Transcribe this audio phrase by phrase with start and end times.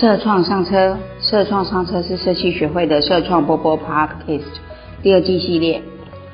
[0.00, 4.40] 社创上车，社创上车是社企学会的社创波波 Podcast
[5.02, 5.82] 第二季系列。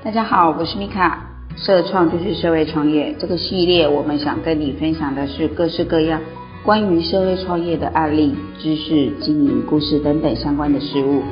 [0.05, 1.19] 大家好，我是米卡。
[1.57, 6.21] 社创就是社会创业，这个系列我们想跟你分享的是各式各样
[6.63, 11.23] 关于社会创业的案例、知识、经营故事等等相关的事物。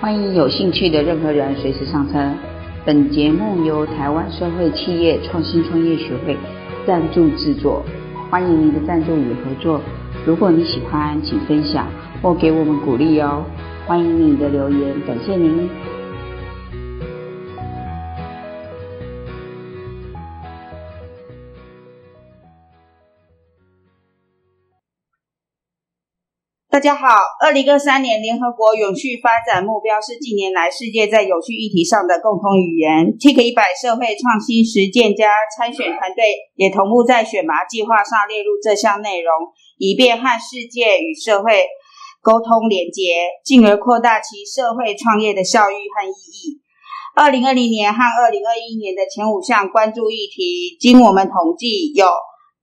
[0.00, 2.24] 欢迎有兴趣的任何人随时上车。
[2.84, 6.36] 本节目由台湾社会企业创新创业学会
[6.86, 7.82] 赞助制作，
[8.30, 9.80] 欢迎您的赞助与合作。
[10.26, 11.86] 如果你喜欢，请分享
[12.22, 13.44] 或给我们鼓励哦。
[13.86, 15.68] 欢迎你的留言，感谢您。
[26.70, 27.06] 大家好，
[27.44, 33.12] 二零二三年联合国永续发展目标是近年来世界在永续议题上的共同语言。
[33.20, 36.24] TIC 一百社会创新实践家参选团队
[36.56, 39.30] 也同步在选拔计划上列入这项内容。
[39.78, 41.66] 以便和世界与社会
[42.22, 46.60] 沟通连接，进而扩大其社会创业的效益和意义。
[47.16, 52.08] 二零二零年和二零二一年的前五项关注议题，经我们统计有：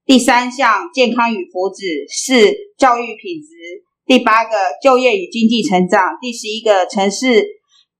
[0.05, 4.51] 第三项健康与福祉，四教育品质，第八个
[4.81, 7.45] 就业与经济成长，第十一个城市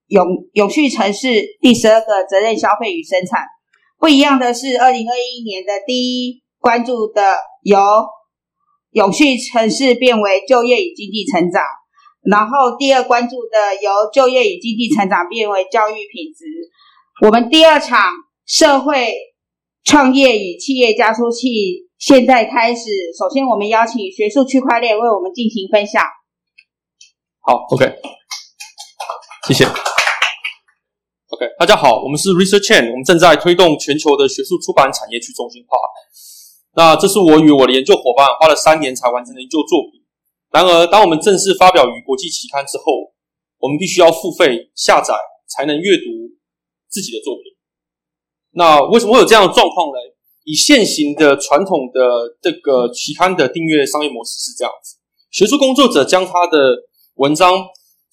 [0.08, 3.45] 永永续城市，第十二个责任消费与生产。
[4.00, 7.22] 不一样的是，二零二一年的第一关注的
[7.62, 7.78] 有。
[8.92, 11.64] 永续城市变为就业与经济成长，
[12.30, 16.45] 然后第二关注的由就业与经济成长变为教育品质。
[17.25, 18.11] 我们第二场
[18.45, 19.16] 社会
[19.86, 22.81] 创业与企业加速器现在开始。
[23.17, 26.03] 首先，我们邀请学术区块链为我们进行分享。
[27.39, 27.86] 好，OK，
[29.48, 29.64] 谢谢。
[29.66, 35.78] OK，大家好，我们是 Research Chain，我们正在推动全球的学术出版产业去中心化。
[36.75, 40.02] 那这是我与我的研究伙伴花了三年才完成的研究作品。
[40.52, 42.83] 然而，当我们正式发表于国际期刊之后，
[43.59, 45.14] 我们必须要付费下载
[45.48, 46.04] 才能阅读
[46.89, 47.43] 自己的作品。
[48.52, 49.99] 那为什么会有这样的状况呢？
[50.43, 54.98] 以现行的传统的这个期刊的订阅商业模式是这样子：
[55.30, 56.76] 学术工作者将他的
[57.15, 57.53] 文章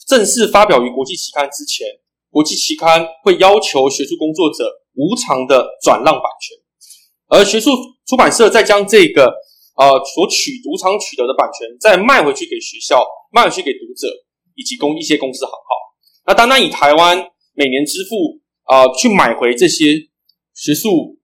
[0.06, 1.86] 正式发表于国际期刊之前，
[2.30, 4.64] 国际期刊会要求学术工作者
[4.94, 6.56] 无偿的转让版权。
[7.28, 7.70] 而学术
[8.06, 9.26] 出版社再将这个
[9.76, 14.08] 呃所取赌场取得的版权再卖回去给学校，卖回去给读者
[14.56, 15.68] 以及公一些公司行号。
[16.26, 17.16] 那单单以台湾
[17.52, 20.08] 每年支付啊去买回这些
[20.54, 21.18] 学术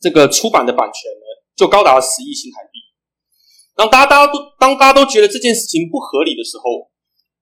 [0.00, 2.80] 这个出版的版权呢，就高达十亿新台币。
[3.76, 6.90] 当大家大家都当大家都觉得这件事情不合理的时候，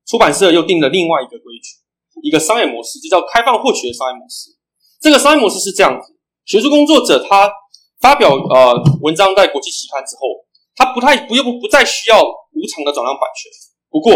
[0.06, 1.80] 出版社又定了另外一个规矩，
[2.22, 4.50] 一个商业模式，就叫开放获取的商业模式。
[5.00, 7.50] 这个商业模式是这样子：学术工作者他。
[8.02, 13.48] 发表呃文章在国际期刊之后，他不太不用不再需要无偿的转让版权。
[13.88, 14.12] 不过，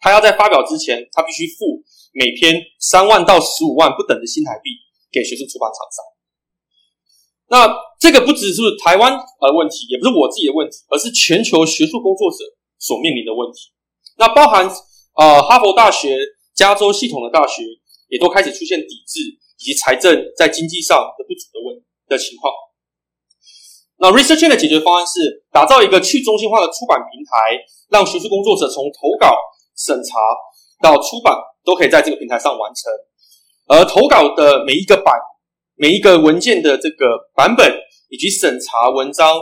[0.00, 1.80] 他要在发表之前，他必须付
[2.12, 4.70] 每篇三万到十五万不等的新台币
[5.12, 6.04] 给学术出版厂商。
[7.50, 12.38] 那这个不只是台湾呃问题，也不是我自己的问题，而是全球学术工作者
[12.78, 13.70] 所面临的问题。
[14.18, 14.66] 那包含
[15.14, 16.18] 呃哈佛大学、
[16.54, 17.62] 加州系统的大学
[18.08, 19.20] 也都开始出现抵制
[19.58, 22.52] 以及财政在经济上的不足的问的情况。
[24.00, 29.36] 那 Research 的解决方案是打造一个去中心化的出版平台，让学术工作者从投稿、
[29.76, 30.16] 审查
[30.80, 32.90] 到出版都可以在这个平台上完成。
[33.68, 35.14] 而投稿的每一个版、
[35.76, 37.70] 每一个文件的这个版本，
[38.08, 39.36] 以及审查文章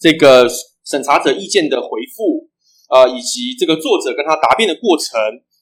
[0.00, 0.48] 这个
[0.86, 2.48] 审查者意见的回复，
[2.88, 5.20] 呃，以及这个作者跟他答辩的过程，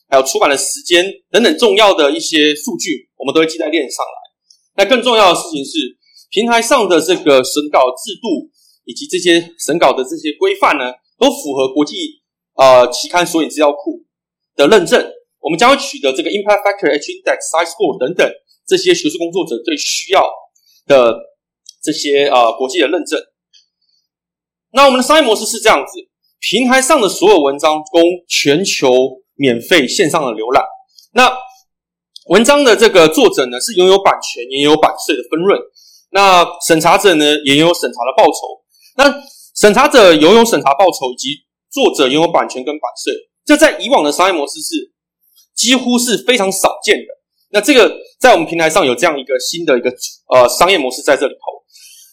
[0.08, 4.84] 还有出版的时间等等重要的一些数据，我们都会记在链上来。
[4.84, 5.95] 那更重要的事情是。
[6.36, 8.52] 平台上的这个审稿制度
[8.84, 12.20] 以及这些审稿的这些规范呢，都符合国际
[12.56, 14.04] 呃期刊索引资料库
[14.54, 15.00] 的认证。
[15.40, 18.30] 我们将会取得这个 Impact Factor H Index Size Score 等等
[18.66, 20.28] 这些学术工作者最需要
[20.86, 21.16] 的
[21.82, 23.18] 这些呃国际的认证。
[24.72, 25.92] 那我们的商业模式是这样子：
[26.38, 28.92] 平台上的所有文章供全球
[29.36, 30.62] 免费线上的浏览。
[31.14, 31.32] 那
[32.26, 35.58] 文章的这个作者呢，是拥有版权也有版税的分润。
[36.10, 38.64] 那审查者呢，也有审查的报酬。
[38.96, 39.22] 那
[39.54, 43.12] 审查者拥有审查报酬，以及作者拥有版权跟版税，
[43.44, 44.92] 这在以往的商业模式是
[45.54, 47.04] 几乎是非常少见的。
[47.50, 49.90] 那这个在我们平台上有这样一个新的一个
[50.32, 51.40] 呃商业模式在这里头。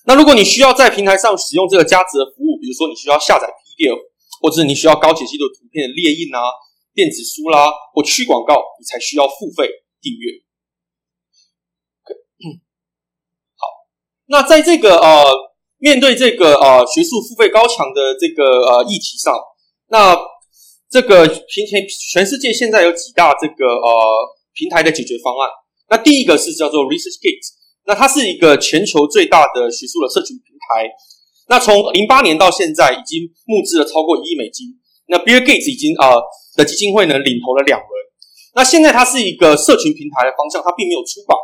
[0.06, 3.98] 那如果你需要在平台上使用这个加值的服务，比如说你需要下载 PDF，
[4.42, 6.40] 或者你需要高解析度图片的列印啊、
[6.94, 9.68] 电子书啦或去广告，你才需要付费
[10.02, 10.43] 订阅。
[14.28, 15.26] 那在这个呃，
[15.80, 19.34] 面对这个呃学术付费高墙的这个呃议题上，
[19.90, 20.18] 那
[20.90, 23.92] 这个平全全世界现在有几大这个呃
[24.54, 25.50] 平台的解决方案。
[25.90, 27.48] 那第一个是叫做 ResearchGate，
[27.86, 30.90] 那它是一个全球最大的学术的社群平台。
[31.50, 34.80] 那从零八年到现在，已经募资了超过一亿美金。
[35.08, 36.16] 那 Bill Gates 已经啊
[36.56, 37.90] 的基金会呢领投了两轮。
[38.56, 41.36] 那现在它是一个社群平台的方向，它并没有出版。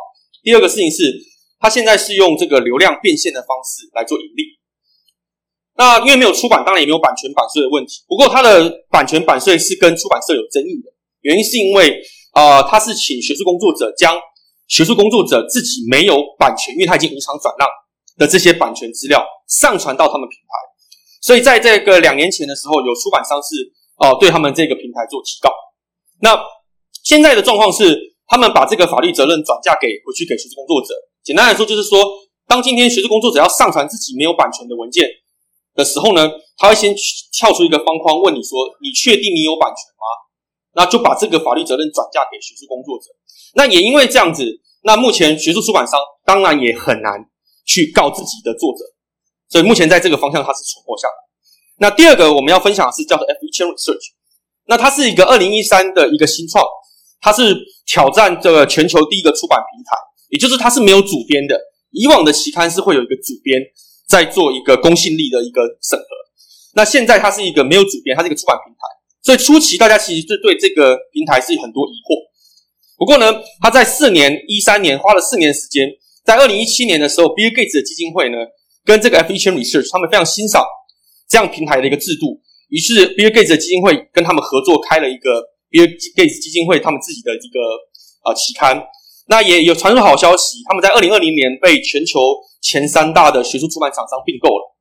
[0.42, 1.12] 第二个事情是，
[1.60, 4.58] 它现在是用这个流量变现的方式来做盈利。
[5.76, 8.02] 那因为没有出版，当然也没有版权版税的问题。
[8.08, 10.90] 不过它的版权版税是跟出版社有争议的，
[11.20, 12.00] 原因是因为
[12.34, 14.18] 呃，它是请学术工作者将
[14.68, 17.68] 学术工作者自己没有版权，因为他已经无偿转让
[18.16, 20.52] 的这些版权资料上传到他们平台，
[21.22, 25.50] 所以在这个两年前的时候，有出版商是哦对他们这个平台做提告。
[26.20, 26.38] 那
[27.02, 27.98] 现在的状况是，
[28.28, 30.94] 他们把这个法律责任转嫁给回去给学术工作者。
[31.22, 32.04] 简单来说，就是说，
[32.46, 35.08] 当今天学术工作者要上传自己没有版权的文件
[35.74, 36.94] 的时候呢，他会先
[37.32, 40.04] 跳出一个方框问你说：“你确定你有版权吗？”
[40.74, 43.06] 那就把这个法律责任转嫁给学术工作者。
[43.54, 47.18] 那也因为这样子，那目前学术出版商当然也很难
[47.66, 48.84] 去告自己的作者，
[49.48, 51.14] 所以目前在这个方向它是存活下来。
[51.78, 54.12] 那第二个我们要分享的是叫做 F 一千 Research，
[54.66, 56.64] 那它是一个二零一三的一个新创，
[57.20, 59.96] 它是挑战这个全球第一个出版平台，
[60.30, 61.60] 也就是它是没有主编的。
[61.92, 63.60] 以往的期刊是会有一个主编
[64.08, 66.06] 在做一个公信力的一个审核，
[66.74, 68.78] 那现在它是一个没有主编，它是一个出版平台，
[69.22, 72.30] 所以初期大家其实是对这个平台是有很多疑惑。
[72.96, 75.88] 不过呢，他在四年一三年花了四年时间，
[76.24, 78.38] 在二零一七年的时候，Bill Gates 的基金会呢，
[78.84, 80.64] 跟这个 F 一千 Research 他们非常欣赏
[81.28, 85.42] 这样平台的一个制度，于是 Bill Gates 的基金会跟他们合作开了一个
[85.72, 87.58] Bill Gates 基金会他们自己的一个
[88.26, 88.80] 呃期刊。
[89.30, 92.18] 那也有传出好消息，他们在二零二零年被全球
[92.60, 94.76] 前三大的学术出版厂商并购了。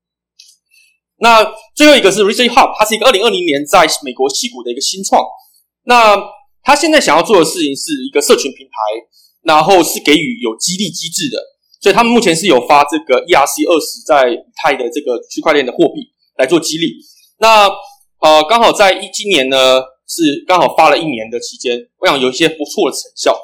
[1.18, 5.22] 那最后一个是 Research Hub，它是一个二零二零年在美国戏谷的一个新创。
[5.84, 6.18] 那
[6.64, 8.74] 他现在想要做的事情是一个社群平台，
[9.44, 11.38] 然后是给予有激励机制的，
[11.80, 16.02] 所以他们目前是有发这个 ERC 二十在以太的这个区块链的货币
[16.38, 16.96] 来做激励。
[17.38, 17.70] 那
[18.22, 23.40] 呃，刚好在一今年呢是刚好发了一年的期间，我想有一些不错的成效。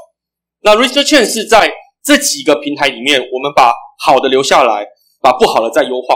[0.66, 1.72] 那 Research Chain 是在
[2.04, 3.72] 这几个平台里面，我们把
[4.04, 4.84] 好的留下来，
[5.22, 6.16] 把不好的再优化。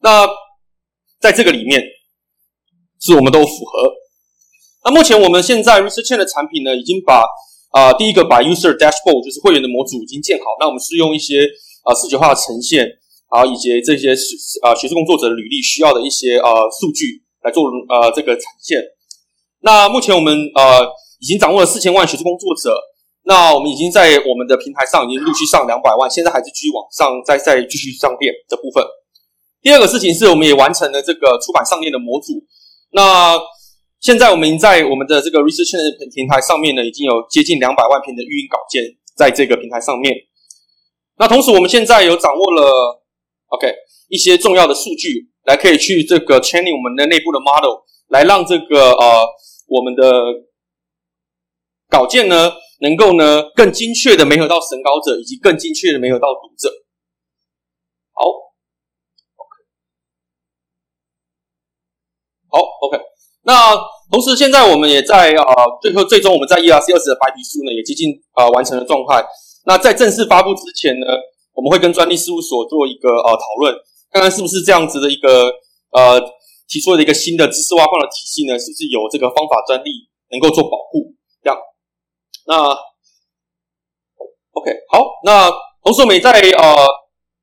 [0.00, 0.26] 那
[1.20, 1.82] 在这个里面，
[2.98, 3.92] 是我们都符合。
[4.86, 7.26] 那目前我们现在 Research Chain 的产品呢，已经把
[7.72, 10.44] 啊第一个把 User Dashboard 就是会员的模组已经建好。
[10.58, 11.44] 那我们是用一些
[11.82, 12.88] 啊视觉化的呈现，
[13.28, 16.48] 啊以及这些是啊学术工作者履历需要的一些呃
[16.80, 18.80] 数据来做呃这个呈现。
[19.60, 20.88] 那目前我们呃
[21.20, 22.80] 已经掌握了四千万学术工作者。
[23.24, 28.84] 那我们已经在我们的平台上已经陆续上两百万，现在还是继续往上再再继续上链的部分。
[29.62, 32.32] 第二个事情是我们也完成了这个出版上链的模组。
[32.92, 33.40] 那
[34.00, 38.84] 现在我们在我们的这个 Research 的平台上面呢，已经有接近两百万篇的语音稿件
[39.16, 40.14] 在这个平台上面。
[41.16, 43.02] 那同时，我们现在有掌握了
[43.48, 43.72] OK
[44.08, 49.24] 一些重要的数据，来可以去这个 training 我们的内部的 model，来让这个呃
[49.68, 50.24] 我们的
[51.88, 52.52] 稿件呢，
[52.84, 56.68] 能够呢更精确的媒合到审稿者，以及更精确的媒合到读者。
[58.12, 58.28] 好
[59.40, 59.54] ，OK，
[62.52, 63.00] 好，OK，
[63.42, 63.94] 那。
[64.12, 65.50] 同时，现在我们也在啊，
[65.82, 69.26] 最后最终我们在 ERC 二十的白皮书呢也接近啊完成了状态。
[69.66, 71.06] 那在正式发布之前呢，
[71.52, 73.74] 我们会跟专利事务所做一个呃讨论，
[74.12, 75.50] 看看是不是这样子的一个
[75.90, 76.20] 呃
[76.68, 79.90] 提出的一个新的知识挖矿的体系呢，是不是有这个方法专利
[80.30, 81.10] 能够做保护？
[81.42, 81.58] 这样。
[82.46, 82.56] 那
[84.52, 85.50] OK 好，那
[85.82, 86.86] 同时我们也在呃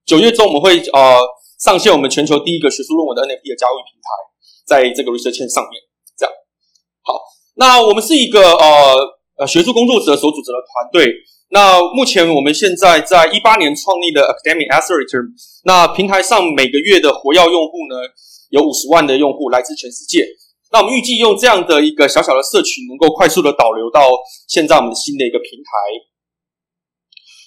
[0.06, 1.20] 九月中我们会呃
[1.60, 4.08] 上线我们全球第一个学术论文的 NFT 的交易平台，
[4.66, 5.82] 在这个 researching 上面。
[6.18, 6.34] 这样
[7.04, 7.20] 好，
[7.56, 8.96] 那我们是一个呃
[9.38, 11.14] 呃学术工作者所组成的团队。
[11.54, 15.26] 那目前我们现在在一八年创立的 Academic Accelerator，
[15.66, 17.96] 那平台上每个月的活跃用户呢
[18.52, 20.26] 有五十万的用户，来自全世界。
[20.72, 24.10] 那我们预计用这样的一个小小的社群，能够快速的导流到
[24.48, 25.70] 现在我们的新的一个平台。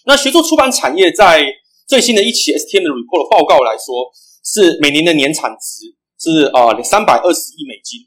[0.06, 1.46] 那学术出版产业在
[1.88, 4.12] 最新的一期 STM 的 report 报告来说，
[4.44, 8.00] 是每年的年产值是啊三百二十亿美金。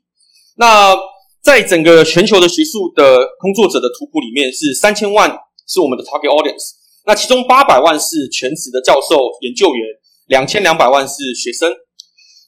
[0.57, 0.95] 那
[1.41, 5.27] 在整个全球的学术的工作者的图谱里面，是三千万
[5.67, 6.73] 是我们的 target audience，
[7.07, 9.87] 那其中八百万是全职的教授研究员，
[10.27, 11.73] 两千两百万是学生。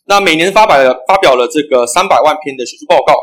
[0.10, 0.76] 那每年发表
[1.08, 3.14] 发表了这个三百万篇的学术报告。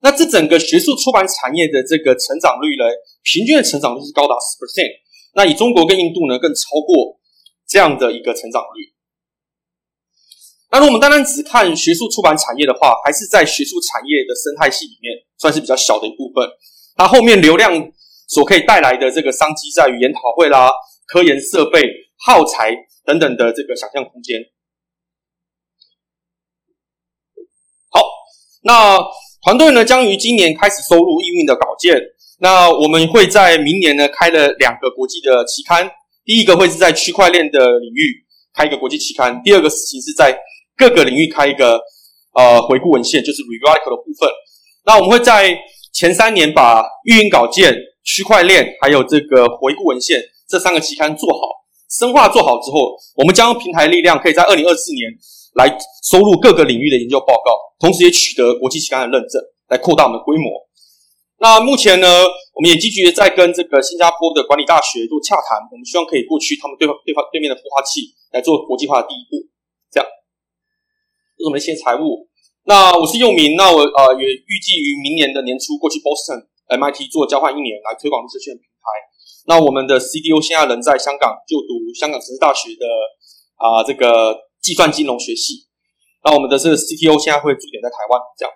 [0.00, 2.84] 那这整个学术出版产业的这个成长率呢，
[3.22, 4.90] 平均的成长率是高达十 percent。
[5.34, 7.18] 那以中国跟印度呢，更超过
[7.68, 8.92] 这样的一个成长率。
[10.70, 16.50] 那如果我们单单只看学术出版产业的话，还是在学术产业的生态系里面算是比较小的一部分。
[16.96, 17.72] 它后面流量
[18.26, 20.68] 所可以带来的这个商机，在于研讨会啦、
[21.06, 21.80] 科研设备、
[22.26, 24.36] 耗材等等的这个想象空间。
[27.90, 28.02] 好，
[28.62, 28.98] 那
[29.42, 32.00] 团队呢将于今年开始收录应运的稿件。
[32.40, 35.90] 那我们会在明年呢开了两个国际的期刊，
[36.24, 38.24] 第一个会是在区块链的领域
[38.54, 40.38] 开一个国际期刊，第二个事情是在
[40.76, 41.80] 各个领域开一个
[42.34, 44.30] 呃回顾文献，就是 review article 的部分。
[44.84, 45.58] 那我们会在
[45.92, 47.74] 前三年把运营稿件、
[48.04, 51.40] 区块链还有这个回顾文献这三个期刊做好、
[51.90, 55.10] 深化做好之后，我们将平台力量可以在二零二四年
[55.58, 55.66] 来
[56.08, 57.50] 收录各个领域的研究报告，
[57.80, 60.46] 同时也取得国际期刊的认证，来扩大我们的规模。
[61.40, 62.06] 那目前呢，
[62.54, 69.46] 我们也积极在跟这个新加坡的管理大学做洽谈，我们希望可以过去他们对方对方对面的孵化器来做国际化的第一步。
[69.90, 70.06] 这样，
[71.34, 72.26] 这是我们的一些财务。
[72.66, 78.86] 那我是佑明，那我呃也预计于明年的年初过去 Boston MIT 做交换一年，来推广这些平台。
[79.46, 82.86] 那我们的 CDO 现在人在香港就读香港城市大学的
[83.56, 85.66] 啊这个计算金融学系。
[86.24, 88.52] 那我们的这个 CTO 现在会驻点在台湾，这样。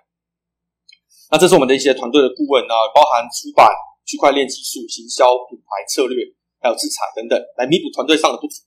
[1.31, 3.71] 那这是我们的一些团队的顾问啊，包含出版、
[4.05, 6.21] 区块链技术、行销、品牌策略，
[6.59, 8.61] 还有制裁等等，来弥补团队上的不足。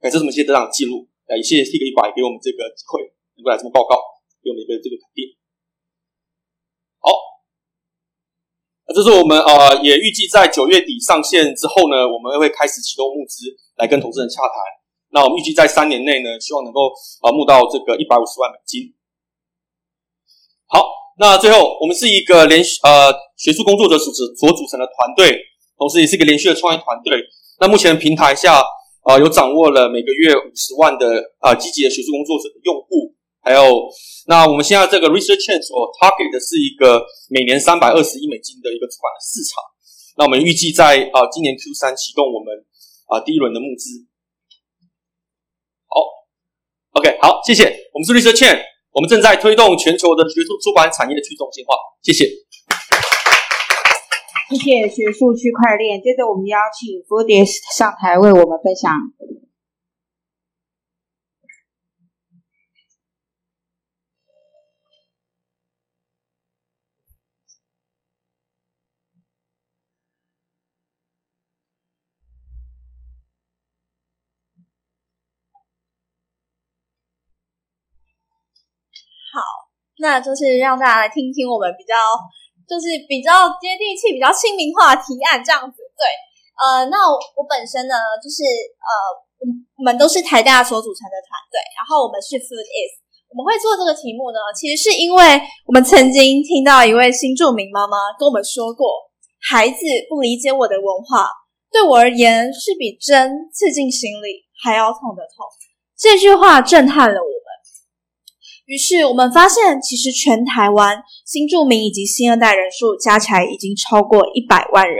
[0.00, 3.14] 哎，这是我们一些得奖记录，也谢谢 T 个一百给我们这个机会。
[3.42, 3.98] 过来这么报告，
[4.42, 5.34] 给我们一个这个肯定。
[6.98, 7.10] 好，
[8.86, 14.81] 那这是我们呃也预计在九月底上线之后呢，我们会开始启动募资来跟投资人洽谈。
[15.12, 16.90] 那我们预计在三年内呢，希望能够
[17.22, 18.94] 呃募到这个一百五十万美金。
[20.66, 20.88] 好，
[21.18, 25.36] 那最后我们是一个连续呃学术工作者组织所组成的团队，
[25.76, 27.20] 同时也是一个连续的创业团队。
[27.60, 28.64] 那目前平台下
[29.04, 33.14] 啊有掌握了每个月五十万的啊积极的学术工作者的用户。
[33.44, 33.60] 还有，
[34.28, 39.60] 那我们现在这个 research chain 所 target 的是一个每年三百二十亿美金的一个出版的市场。
[40.16, 42.54] 那我们预计在啊今年 Q 三启动我们
[43.10, 44.08] 啊第一轮的募资。
[46.92, 47.64] ，OK，好，谢谢。
[47.92, 48.58] 我们是律师倩
[48.92, 51.74] 我们正在推动全球的学术出版产业的去中心化。
[52.02, 52.26] 谢谢。
[54.50, 56.00] 谢谢学术区块链。
[56.02, 58.92] 接着我们邀请 f o o d i s 上台为我们分享。
[80.02, 81.94] 那就是让大家来听听我们比较，
[82.66, 85.78] 就是比较接地气、比较亲民化的提案这样子。
[85.94, 86.02] 对，
[86.58, 88.42] 呃，那我本身呢，就是
[88.82, 88.90] 呃，
[89.78, 92.98] 我们都是台大所组成的团队，然后我们是 Food Is，
[93.30, 95.22] 我们会做这个题目呢，其实是因为
[95.70, 98.90] 我们曾经听到一位新著名妈妈跟我们说过，
[99.38, 101.30] 孩子不理解我的文化，
[101.70, 105.46] 对我而言是比针刺进心里还要痛的痛。
[105.94, 107.41] 这句话震撼了我。
[108.66, 114.98] 于是我们发现，其实全台湾新住民以及新二代人数加起来已经超过一百万人。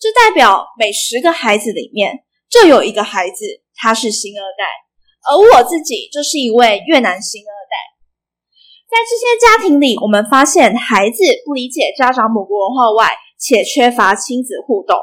[0.00, 3.44] 这代表每十个孩子里面就有一个孩子
[3.76, 4.64] 他是新二代，
[5.28, 7.76] 而我自己就是一位越南新二代。
[8.88, 14.96] 在这些家庭里，我们发现孩子不理解家长母国文化外，且缺乏亲子互动，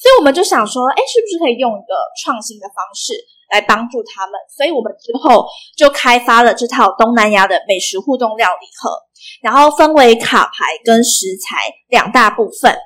[0.00, 3.14] 所以我们就想说，哎，是不是可以用一个创新的方式？
[3.54, 5.46] 来帮助他们，所以我们之后
[5.76, 8.90] 就开发了这套东南亚的美食互动料理盒，
[9.40, 12.76] 然后分为卡牌跟食材两大部分。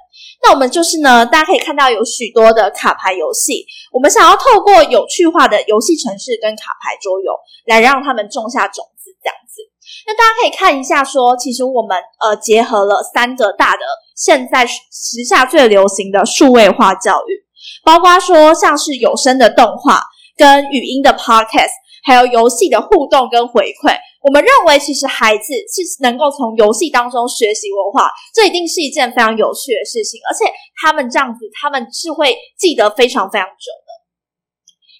[0.43, 7.33] 那我们就是呢，大家可以看到有许多的卡牌游戏，我们想要透过有趣化的游戏城市跟卡牌桌游，
[7.65, 9.63] 来让他们种下种子，这样子。
[10.07, 13.81] 那大家可以看一下，说其实我们呃结合了三个大的
[14.15, 17.45] 现在时下最流行的数位化教育，
[17.83, 20.03] 包括说像是有声的动画。
[20.39, 23.93] 跟语音的 podcast，还有游戏的互动跟回馈，
[24.23, 30.47] 我们认为其实孩子是能够从游戏当中学习文化，这一定是一件非常有趣的事情，而且
[30.81, 33.89] 他们这样子，他们是会记得非常非常久的。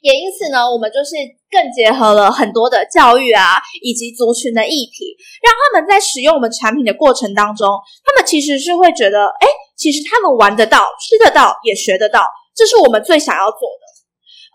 [0.03, 1.15] 也因此呢，我们就是
[1.51, 7.67] 更结合了很多的教育啊，以及族群的议题，让他们在使用我们产品的过程当中，
[8.05, 13.88] 他们其实是会觉得，哎，其实他们玩得到、吃得到、也学得到，这是我们最想要做的。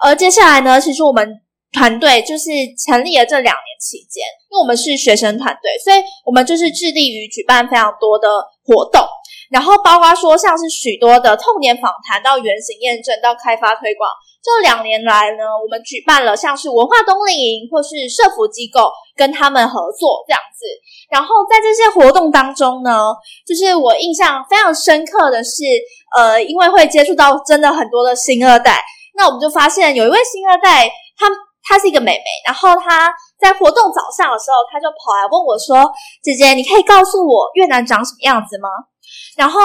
[0.02, 1.42] 而接下来呢，其实我们
[1.74, 2.50] 团队就是
[2.88, 8.30] 成立了这两年期间，因为我们是学生团队，所以我们就是致力于举办非常多的
[8.66, 9.02] 活动。
[9.52, 14.10] 然后包括说像是许多的痛点访谈到原型验证到开发推广，
[14.42, 20.66] 这两年来呢，我们举办了像是文化冬令营或是社服机构跟他们合作这样子。
[21.12, 23.14] 然后在这些活动当中呢，
[23.46, 25.62] 就是我印象非常深刻的是，
[26.18, 28.82] 呃，因为会接触到真的很多的新二代，
[29.16, 31.28] 那我们就发现有一位新二代，她
[31.64, 35.92] 她是一个美眉，然后她在活动早上的时候，她就跑来问我说
[36.22, 38.70] ：“姐姐，你可以告诉我越南长什么样子吗？”
[39.38, 39.60] 然后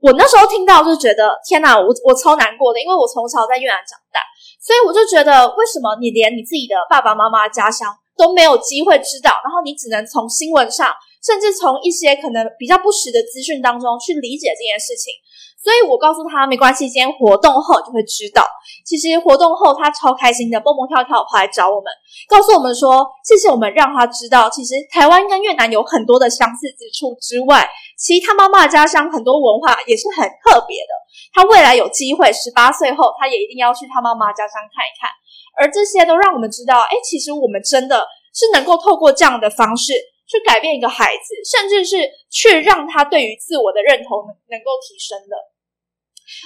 [0.00, 4.18] 我那时候听到就觉得天哪，我我超难过的，因为我从小在越南长大，
[4.58, 10.92] 所以我就觉得为什么你连你自己的爸爸妈妈家乡都没有机会知道，然后你只能从新闻上，
[11.22, 15.14] 甚至从一些可能比较不实的资讯当中去理解这件事情。
[15.62, 18.42] 所以我告诉他没关系，今天活动后就会知道。
[18.84, 21.86] 其实活动后他超开心的，蹦蹦跳跳跑来找我们，
[22.28, 30.92] 告诉我们说谢谢我们让他知道，其实台湾跟越南有很多的相似之处之外，其实他妈妈家乡很多文化也是很特别的。
[31.32, 35.08] 他未来有机会十八岁后，他也一定要去他妈妈家乡看一看。
[35.56, 38.04] 而这些都让我们知道，哎，其实我们真的
[38.34, 39.92] 是能够透过这样的方式
[40.32, 45.36] 去改变一个孩子，甚至是去让他对于自我的认同能够提升的。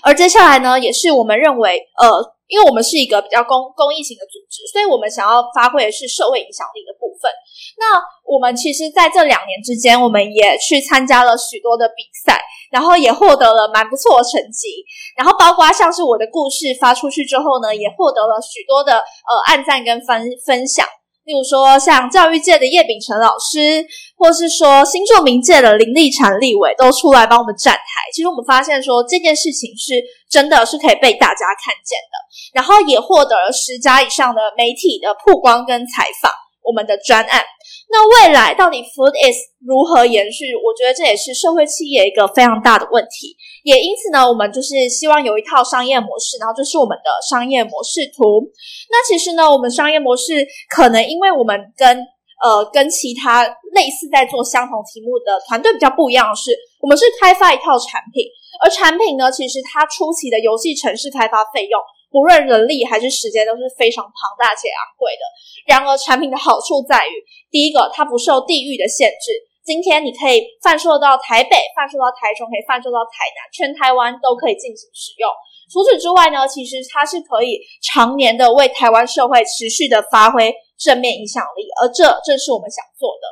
[0.02, 7.30] 而接下来呢，也是我们认为，呃，因为我们是一个比较公公益型的组织，所以我们想要发挥的是社会影响力的部分。
[7.78, 14.82] 那我们其实在这两年之间，我们也去参加了许多的比赛，然后也获得了蛮不错的成绩。
[15.16, 20.84] 然后包括像是我的故事发出去之后呢，也获得了许多的呃按赞跟分分享。
[21.26, 23.84] 例如说，像教育界的叶秉成老师，
[24.16, 27.82] 或是说新著名界的林立产立委，都出来帮我们站台。
[28.14, 32.14] 其实我们发现说，这件事情是真的是可以被大家看见的，
[32.54, 36.30] 然后也获得了十家以上的媒体的曝光跟采访。
[36.62, 37.42] 我们的专案，
[37.88, 40.54] 那未来到底 Food is 如何延续？
[40.54, 43.36] 我觉得这也是社会企业一个非常大的问题。
[43.62, 48.42] 也因此呢，我们就是希望有一套商业模式，然后这是我们的商业模式图。
[48.90, 51.98] 那其实呢，我们商业模式可能因为我们跟
[52.42, 58.26] 呃跟其他类似在做相同题目的团队比较不一样的是，我们是开发一套产品，
[58.62, 61.80] 而产品呢，其实它初期的游戏城市开发费用。
[62.12, 65.24] 无论人力还是时间都是非常庞大且昂贵的。
[65.66, 67.12] 然而，产品的好处在于，
[67.50, 69.32] 第一个，它不受地域的限制。
[69.66, 75.28] 今天你可以贩售到台北，贩售到台中，可以贩售到台南，全台湾都可以进行使用。
[75.68, 83.26] 除此之外呢，其实它是可以常年的为台湾社会持续的发挥正面影响力，而这正是我们想做的。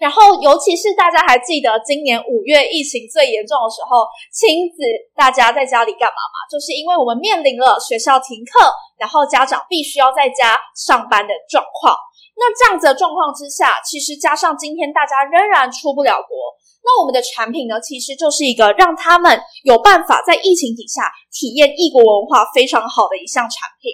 [0.00, 4.80] 然后，尤其是大家还记得今年五月疫情最严重的时候，亲子
[5.14, 6.36] 大家在家里干嘛吗？
[6.50, 11.96] 就是因为我们面临了学校停课，然后家长必须要在家上班的状况。
[12.38, 16.36] 那这样子的状况之下，其实加上今天大家仍然出不了国，
[16.84, 23.92] 那我们的产品呢，其实就是一个让他们有办法在疫情底下体验异国文化非常好的一项产品。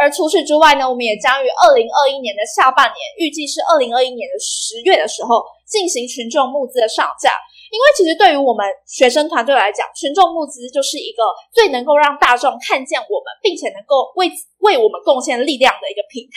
[0.00, 7.30] 而除此之外呢，我们也将于二零二一年的下半年，预计是二零二一年的十月的时候进行群众募资的上架。
[7.72, 14.28] 因为其实对于我们学生团队来讲，群众募资就是一个最能够让大众看见我们，并且能够为
[14.60, 16.36] 为我们贡献力量的一个平台。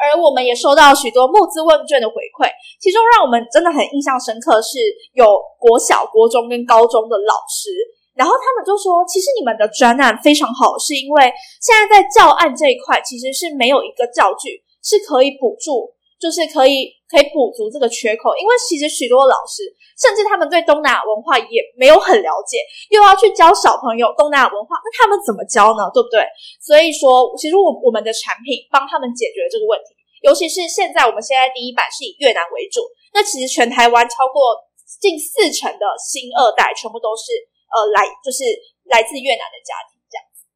[0.00, 2.48] 而我们也收到许多募资问卷的回馈，
[2.80, 4.78] 其中让我们真的很印象深刻，是
[5.12, 5.26] 有
[5.58, 7.68] 国小、国中跟高中的老师。
[8.18, 11.30] 然后他们就说，其实你们的专案非常好，是因为
[11.62, 18.34] 现在在教案这一块其实是没有一个教具是可以补助，就是可以可以补足这个缺口。
[18.34, 19.62] 因为其实许多老师
[19.94, 22.58] 甚至他们对东南亚文化也没有很了解，
[22.90, 25.86] 又要去教小朋友东南亚文化，那他们怎么教呢？
[25.94, 26.26] 对不对？
[26.58, 29.94] 所以说，其实我我们的产品帮他们解决这个问题，
[30.26, 32.82] 尤其是现在我们现在第一版是以越南为主，
[33.14, 34.58] 那其实全台湾超过
[34.98, 37.54] 近四成的新二代全部都是。
[37.68, 38.44] 呃，来就是
[38.88, 40.48] 来自越南的家庭这样子。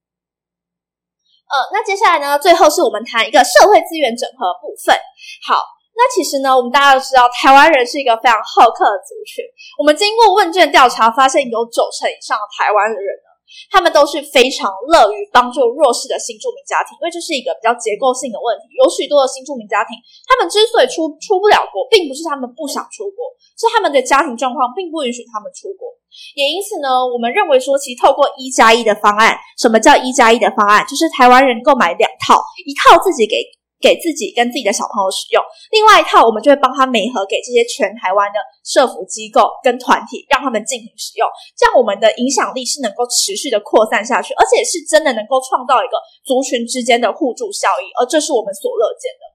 [1.48, 4.96] 呃，那接下来呢，最后是我们谈一个社会资源整合部分。
[5.44, 5.61] 好，
[5.92, 9.44] 那其实呢，我们大家都知道，台湾人是一个非常好客的族群。
[9.77, 13.29] 我们经过问卷调查，发现有九成以上的台湾的人呢，
[13.71, 18.69] 他们都是非常乐于帮助弱势的新住民家庭，因为这是一个比较结构性的问题。
[18.77, 19.97] 有许多的新住民家庭，
[20.29, 25.88] 他们之所以出出不了国，并不是他们不想出国，是他们的家庭状况并不允许他们出国。
[26.37, 30.85] 也因此呢，我们认为说，其实透过一加一的方案，什么叫一加一的方案？
[30.85, 32.37] 就是台湾人购买两套，
[32.67, 33.37] 一套自己给
[33.83, 35.42] 给自己跟自己的小朋友使用，
[35.75, 41.27] 另外一套我们就会帮他美合给这些全台湾的社服机构跟团体，让他们进行使用。
[41.59, 49.32] 这样我们的影响力是能够持续的扩散下去，而且是真的能够创造一个族群之间的互助效益，而这是我们所乐见的。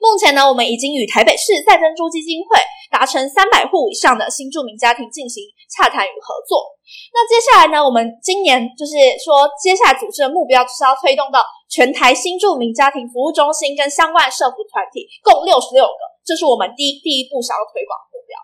[0.00, 6.76] 目前呢，我们已经与台北市再生猪基金会达成三百户以上的新住民家庭进行洽谈与合作。
[7.12, 18.38] 那接下来呢，我们今年就是说，接下来组织的目标就是要推动到全台新住民家庭服务中心跟相关社服团体共六十六个，这是我们第一第一步想要推广目标。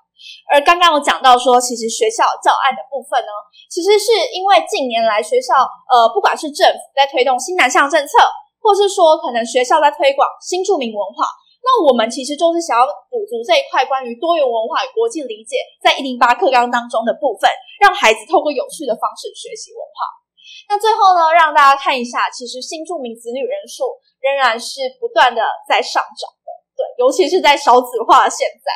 [0.50, 3.30] 而刚刚我讲到说，其实学校教案的部分呢，
[3.70, 5.54] 其实是因为近年来学校
[5.86, 8.18] 呃，不管是政府在推动新南向政策，
[8.58, 11.28] 或是说可能学校在推广新住民文化。
[11.62, 17.46] 那我们其实就是想要补足这一块关于多元文化与国际理解，在一零八课纲当中的部分，
[17.78, 20.10] 让孩子透过有趣的方式学习文化。
[20.68, 28.68] 那最后呢，让大家看一下，其实新住民子女人数仍然是不断的在上涨的，对，尤其是在少子化现在。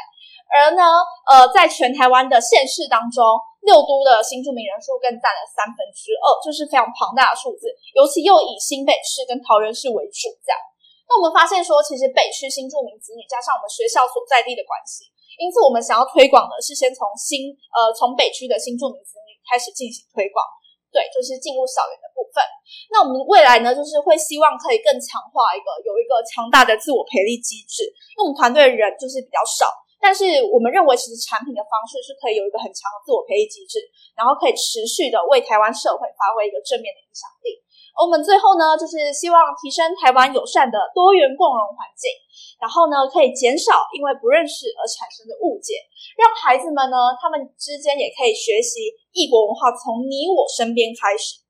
[0.47, 0.83] 而呢，
[1.27, 3.19] 呃，在全台湾的县市当中，
[3.67, 7.67] 六都的新住民人数更占了三分之二，这是非常庞大的数字，
[7.99, 10.59] 尤其又以新北市跟桃园市为主，这样。
[11.07, 15.07] 那我们发现说，其实北区新住民子女加上我们学校所在地的关系，
[15.39, 20.43] 因此我们想要推广的是先从新呃从北区的新住民子女开始进行推广，
[20.91, 22.43] 对，就是进入校园的部分。
[22.91, 27.87] 那我们未来呢，就是会希望可以更强化一个有一个强大的自我培力机制，
[28.19, 29.71] 因为我们团队的人就是比较少，
[30.03, 33.79] 但是我们认为其实产品的方式是可以有一个很强的自我培育机制，
[34.19, 37.63] 然后可以持续的为台湾社会发挥一个正面的影响力。
[37.97, 42.13] 我们最后呢，就是希望提升台湾友善的多元共融环境，
[42.61, 45.81] 然后呢，可以减少因为不认识而产生的误解，
[46.13, 51.41] 让孩子们呢，他们之间也可以学习异国文化，从你我身边开始。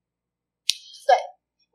[1.03, 1.11] 对，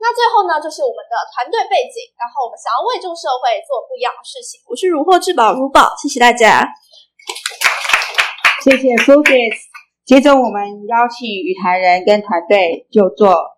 [0.01, 4.57] 那最后呢，就是我们的团队背景，然后我们想要为这个社会做不一样的事情。
[4.65, 6.65] 我是如获至宝如宝，谢谢大家。
[8.65, 9.69] 谢谢 f o c u s
[10.09, 13.52] 接着我们邀请语台人跟团队就坐。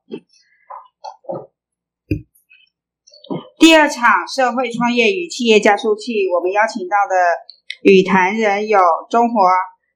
[3.58, 7.14] 第二场社会创业与企业加速器，我们邀请到的
[7.82, 9.34] 与谈人有中华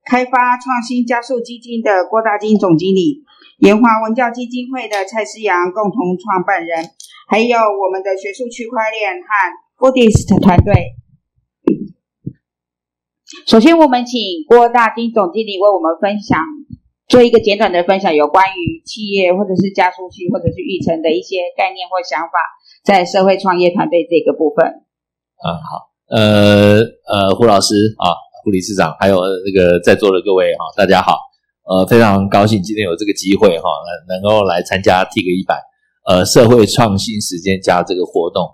[0.04, 3.24] 开发创新加速基金的郭大金总经理，
[3.58, 6.90] 研华文教基金会的蔡思阳共同创办人，
[7.28, 9.28] 还有我们的学术区块链和
[9.76, 10.94] Buddhist 团队。
[13.46, 16.40] 首先，我们请郭大金总经理为我们分享，
[17.08, 22.38] 做一个简短的分享，有关于企业或者是加速器或者是育成的一些概念或想法。
[22.84, 24.64] 在社会创业团队这个部分，
[25.40, 28.12] 啊好，呃呃，胡老师啊，
[28.44, 31.18] 胡理事长，还有那个在座的各位哈，大家好，
[31.64, 33.68] 呃，非常高兴今天有这个机会哈，
[34.08, 35.60] 能够来参加 T 个一百，
[36.06, 38.46] 呃，社会创新时间加这个活动。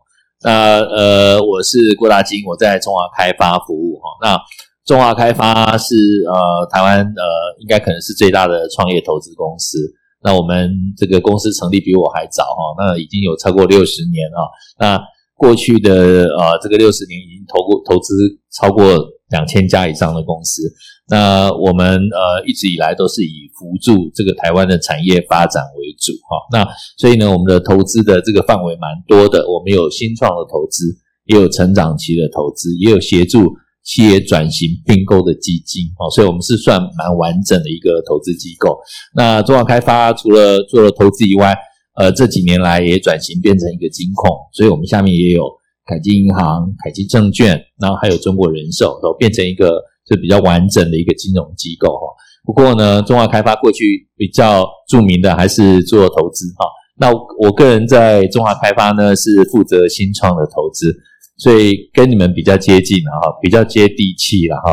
[0.42, 4.02] 那呃，我是郭大金，我在中华开发服务哈。
[4.20, 4.40] 那
[4.84, 5.94] 中华开发是
[6.26, 7.22] 呃台湾呃
[7.58, 9.78] 应该可能是最大的创业投资公司。
[10.22, 14.50] 那我们这个公司成立比我还早哈，那已经有超过六十年了。
[14.78, 14.98] 那
[15.36, 18.14] 过去的呃这个六十年已经投过投资
[18.52, 18.84] 超过
[19.30, 20.62] 两千家以上的公司。
[21.08, 26.36] 那我们呃一直以来都是以辅助这个台湾的产业发展为主哈。
[26.50, 26.66] 那
[26.96, 29.46] 所以呢，我们的投资的这个范围蛮多的。
[29.46, 30.84] 我们有新创的投资，
[31.24, 33.54] 也有成长期的投资，也有协助。
[33.84, 38.78] 企业转型并购的基金哦，所以我们是算蛮完整的一个投资机构。
[39.14, 41.54] 那中华开发除了做了投资以外，
[41.96, 45.44] 呃，这几年来也转型变成一个金控，所以我们下面也有
[45.84, 52.06] 凯基银行、凯基证券，然后还有中国人寿，都变成一个就比较完整的一个金融机构哈。
[52.44, 56.66] 不过呢，中华开发过去比较著名的还是做投资哈。
[56.96, 60.94] 那我个人在中华开发呢，是负责新创的投资。
[61.36, 64.72] 所以跟你们比较接近了哈，比较接地气了哈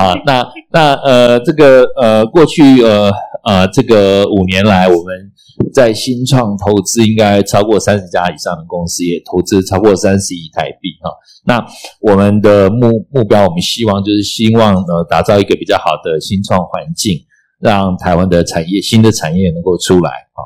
[0.00, 3.10] 啊，那那呃这个呃过去呃
[3.44, 5.32] 呃这个五年来，我们
[5.74, 11.10] 在新创投资应该超过三十家以上的公司，也投资超过三十亿台币哈。
[11.44, 11.66] 那
[12.00, 17.18] 我们的目目标，我们希望就是希望呃打造一个比较好的新创环境，
[17.60, 20.40] 让台湾的产业新的产业能够出来啊。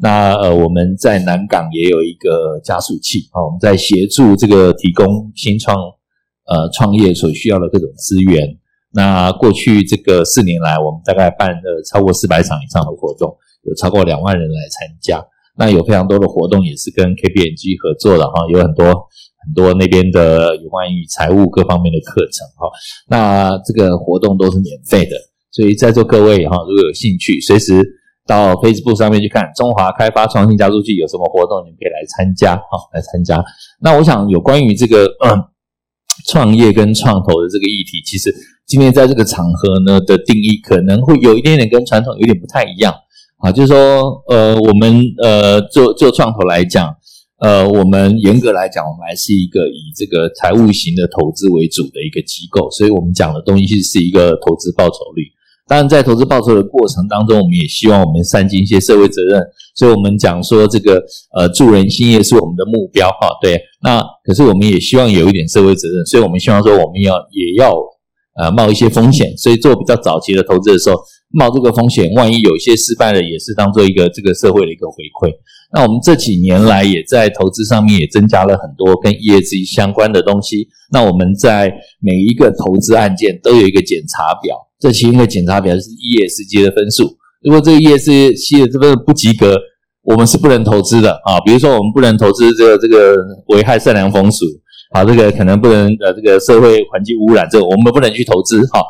[0.00, 5.76] 那呃，我们在南港也有一个加速器啊，我们在协助这个提供新创
[6.46, 8.58] 呃创业所需要的各种资源。
[8.90, 15.22] 那过去这个四年来，我们大概办了超过四百场以上的活动，有超过两万人来参加。
[15.56, 22.70] 那有非常多的活动也是跟 KPMG 合作的哈，有很多很多那边的有关于财务各方面的课程哈。
[23.08, 25.16] 那这个活动都是免费的，
[25.50, 27.94] 所以在座各位哈，如果有兴趣，随时。
[28.28, 33.42] 到 Facebook 上面去看中华开发创新加速器有什么活动，你们可以来参加，哈来参加。
[33.80, 35.32] 那我想有关于这个嗯
[36.26, 38.30] 创业跟创投的这个议题，其实
[38.66, 42.92] 今天在这个场合呢的定义可能会有一点点跟传统有点不太一样
[43.38, 46.94] 啊，就是说呃我们呃做做创投来讲，
[47.40, 55.24] 呃，我们严格来讲，我们还是一个以这个财务型的投资为主的一个机构，所以我们讲的东西是一个投资报酬率。
[55.68, 59.42] 当然，在投资报酬的过程当中，我们也希望我们善尽一些社会责任。
[59.76, 61.04] 所以，我们讲说这个
[61.36, 63.28] 呃助人兴业是我们的目标哈。
[63.42, 67.70] 对，那可是我们也希望有一点社会责任，所以我们希望说我们要也要
[68.40, 69.36] 呃冒一些风险。
[69.36, 70.96] 所以做比较早期的投资的时候，
[71.30, 75.30] 冒这个风险，万一有一些失败了，也是当做一个这个社会的一个回馈。
[75.72, 80.68] 那我们这几年来也在投资上面也增加了很多跟 ESG 相关的东西。
[80.90, 84.56] 那我们在每一个投资案件都有一个检查表。
[84.80, 89.58] 这其中一个检查表是 ESG 的分数，如果这个 ESG 的这个不及格，
[90.04, 91.40] 我们是不能投资的啊。
[91.44, 93.16] 比如说，我们不能投资这个这个
[93.48, 94.46] 危害善良风俗
[94.94, 98.80] 啊，这个可能不能呃这个社会环境污染，这个我们不能去投资哈。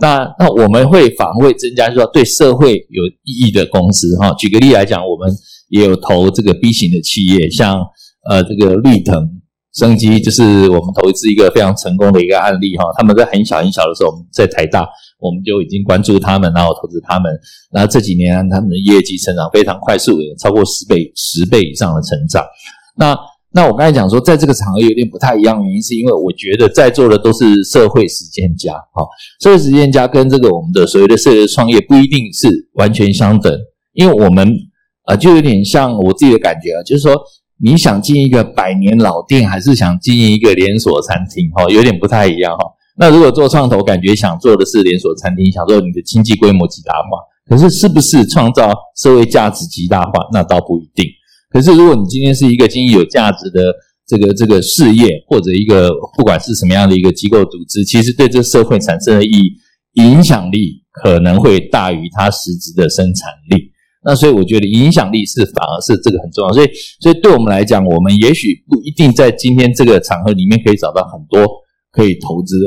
[0.00, 4.34] 那那我们会反会增加，就说对社会有意义的公司哈。
[4.36, 5.32] 举个例来讲，我们
[5.68, 7.82] 也有投这个 B 型的企业，像
[8.28, 9.40] 呃这个绿藤
[9.74, 12.84] 生机，就是我们投资一个非常成功的一个案例哈。
[12.96, 14.88] 他们在很小很小的时候，我们在台大。
[15.20, 17.28] 我们就已经关注他们，然后投资他们。
[17.72, 22.44] 那这几年他们的业绩成长非常快速，有超过十倍、十倍以上的成长。
[22.96, 23.18] 那
[23.50, 29.04] 那我刚才讲说，在这个场合有点不太一样，原因是因为我觉得在座的都是社会实践家，哈，
[29.40, 33.52] 社会实践家跟这个我们的所谓的社会创业不一定是完全相等，
[33.94, 34.54] 因为我们
[35.08, 37.16] 啊，就有点像我自己的感觉啊，就是说
[37.60, 42.64] 你想进一个百年老店，还是想经营一个连锁餐厅，哈，有点不太一样，哈。
[42.98, 47.18] 那如果做创投，感觉想做的是连锁餐厅，想做你的经济规模极大化，
[47.48, 51.06] 可是是不是创造社会价值极大化，那倒不一定。
[51.50, 53.72] 可是如果你今天是一个经济有价值的
[54.06, 63.70] 这个这个事业，或者一个不管是什么样的一个机构组织，其实对这社会产生的意义影响力可能会大于它实质的生产力。
[64.08, 66.52] 那所以我觉得影响力是反而是这个很重要。
[66.52, 66.68] 所以
[67.00, 71.46] 所以对我们来讲，我们也许不一定在今天这个场合里面可以找到很多。
[71.90, 72.66] 可以投资的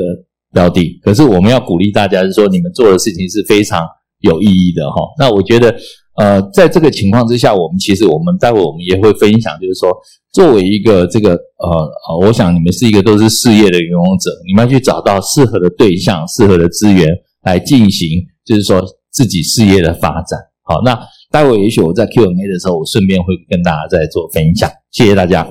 [0.52, 3.86] 标的，可是我们要鼓励大家是说，你们做的事情是非常
[4.18, 4.96] 有意义的哈。
[5.16, 5.74] 那我觉得，
[6.16, 9.96] 呃，在这个情况之下，我们其实我们待会我们也会分享，就是说，
[10.32, 17.06] 作为一个这个呃，我想你们是一个都是事业的拥有者，你们要去找到适合的对象、适合的资源
[17.44, 18.08] 来进行，
[18.44, 20.38] 就是说自己事业的发展。
[20.64, 20.98] 好，那
[21.32, 24.70] 待会也许我在 Q&A 的时候，我顺便会跟大家再做分享。
[24.90, 25.48] 谢谢大家。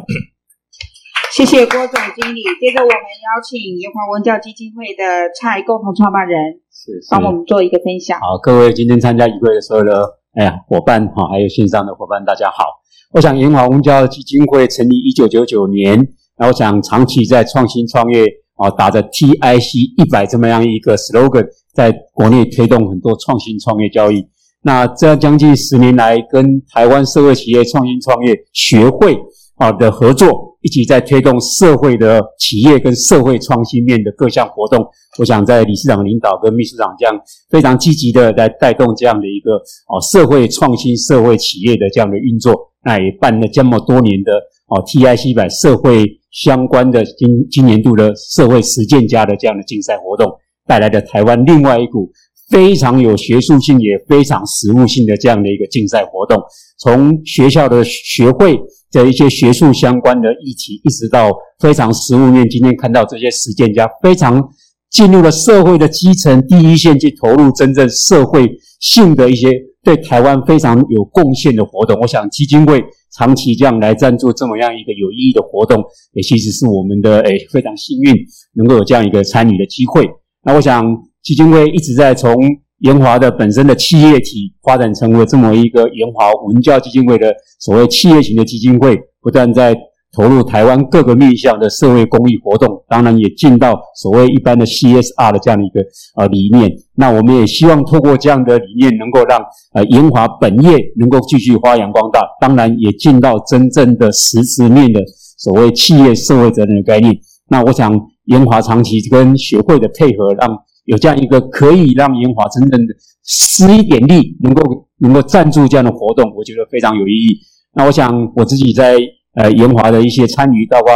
[1.33, 2.43] 谢谢郭总经理。
[2.61, 6.37] 接着，我们邀请炎华文教基金会的蔡共同创办人，
[6.69, 8.19] 是帮我们做一个分享。
[8.19, 10.05] 好，各位今天参加议会的所有的
[10.37, 12.65] 哎呀伙伴哈，还有线上的伙伴，大家好。
[13.13, 15.99] 我想炎华文教基金会成立一九九九年，
[16.37, 18.23] 那我想长期在创新创业
[18.57, 24.27] 啊，打着 TIC 一百这么样一个 slogan，在国内推动很多创新创业交易。
[24.63, 29.17] 那这样将近十年来，跟台湾社会企业创新创业学会
[29.55, 30.49] 啊的合作。
[30.61, 34.85] 一起在推动社会的企业跟社会创新面的各项活动，
[35.17, 37.19] 我想在理事长领导跟秘书长这样
[37.49, 39.53] 非常积极的来带动这样的一个
[39.87, 42.53] 哦社会创新社会企业的这样的运作，
[42.85, 44.33] 那也办了这么多年的
[44.67, 50.31] 哦 TIC 百社会相关的今今年度的社会实践家的这样的竞赛活动，
[50.67, 52.11] 带来的台湾另外一股
[52.51, 56.39] 非常有学术性也非常实务性的这样的一个竞赛活动，
[56.77, 58.59] 从学校的学会。
[58.93, 62.45] 的一些学术相关的议题，一直到非常实务面。
[62.49, 64.45] 今天看到这些实践家非常
[64.89, 69.49] 进入了社会的基层第一线，去投入真正社会性的一些
[69.81, 71.97] 对台湾非常有贡献的活动。
[72.01, 72.83] 我想基金会
[73.15, 78.13] 长期这样来赞助这么样一个有意义的活动，也其实是我们的诶非常幸运，
[78.55, 80.05] 能够有这样一个参与的机会。
[80.43, 80.85] 那我想
[81.23, 82.35] 基金会一直在从。
[82.81, 89.77] 研华的本身的企业体发展成为这么一个研华文教基金会的所谓企业型的基金会，不断在
[90.17, 95.79] 投入台湾各个面向的社会公益活动，当然也进到所谓一般的 CSR 的这样的一个
[96.15, 96.71] 呃理念。
[96.95, 99.39] 那我们也希望透过这样的理念，能够让
[99.73, 104.99] 呃研华本业能够继续发扬光大，当然也进到真正的实质面的
[105.37, 107.15] 所谓企业社会责任的概念。
[107.47, 107.93] 那我想
[108.25, 110.49] 研华长期跟学会的配合，让
[110.85, 117.37] 有这样一个可以让烟华真正的施一点力，能够能够赞助这样的活动，我觉得非常有意义。
[117.73, 118.97] 那我想我自己在
[119.35, 120.91] 呃烟华的一些参与，包括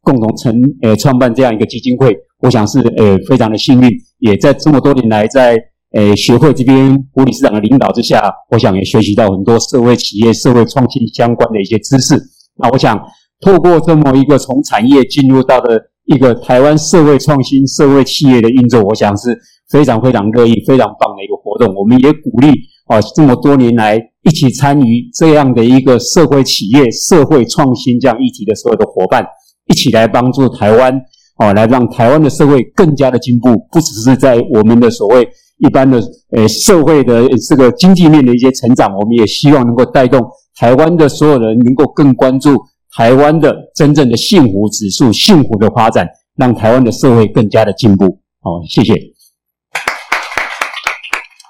[0.00, 5.56] 共同成呃创办这样一个基金会，我想是呃非常的幸运，也在这么多年来在
[5.92, 12.14] 呃学会这边胡理事长的领导之下，我想也学习到很多社会企业、社会创新相关的一些知识。
[12.56, 12.98] 那我想
[13.40, 15.90] 透过这么一个从产业进入到的。
[16.06, 19.38] 一个台湾社会创新、社会企业的运作，我想是
[19.68, 21.74] 非常非常乐意、非常棒的一个活动。
[21.74, 22.52] 我们也鼓励
[22.86, 29.26] 啊，这么多年来一起参与这样的一个社会企业、社会创新这样议题的所有的伙伴，
[29.66, 30.94] 一起来帮助台湾
[31.38, 36.00] 哦，来让台湾的社会更加的进步，不只是在我们的所谓一般的
[36.36, 42.56] 呃社会的这个经济面的一些成长，我们也希望能够带动台湾的所有人能够更关注
[42.94, 48.20] 台湾的真正的幸福指数、幸福的发展，让台湾的社会更加的进步。
[48.40, 48.94] 好，谢谢。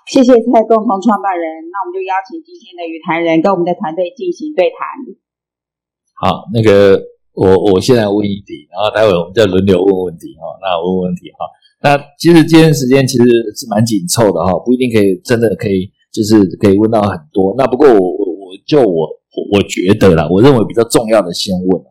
[0.07, 4.87] 谢谢蔡共同创办人，那我们就邀请今天的语谈人跟我们的团队进行对谈。
[6.15, 7.03] 好，那个
[7.35, 10.47] 我我现在问一题，然后待会我们再轮流问问题哈。
[10.63, 11.45] 那我问问题哈。
[11.83, 17.55] 那其实今天时间其实是蛮紧凑的哈，不一定可以真的可以就是可以问到很多。
[17.59, 19.11] 那不过我我我就我
[19.53, 21.89] 我觉得啦，我认为比较重要的先问哈。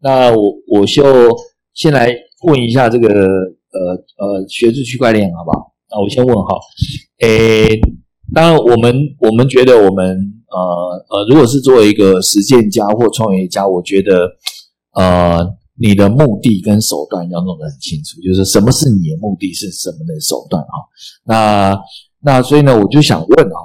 [0.00, 1.36] 那我我就
[1.74, 2.12] 先来
[2.44, 3.80] 问一下这个呃
[4.18, 5.72] 呃学术区块链好不好？
[5.90, 6.58] 那我先问哈，
[7.20, 7.68] 诶，
[8.34, 10.16] 当然我们我们觉得我们
[10.48, 14.28] 呃呃，如果是作为一个实践家或创业家，我觉得
[14.94, 15.46] 呃，
[15.78, 20.68] 你的目的跟手段要弄得很清楚，就是什么是你的目的，是什么的手段哈。
[21.24, 21.78] 那
[22.22, 23.60] 那所以呢，我就想问哈，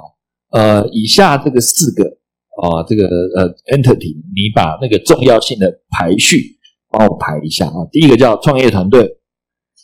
[0.50, 2.17] 呃，以下这个四个
[2.60, 6.58] 啊，这个呃 entity，你把那个重要性的排序
[6.90, 7.86] 帮我排一下啊。
[7.92, 9.08] 第一个叫创业团队，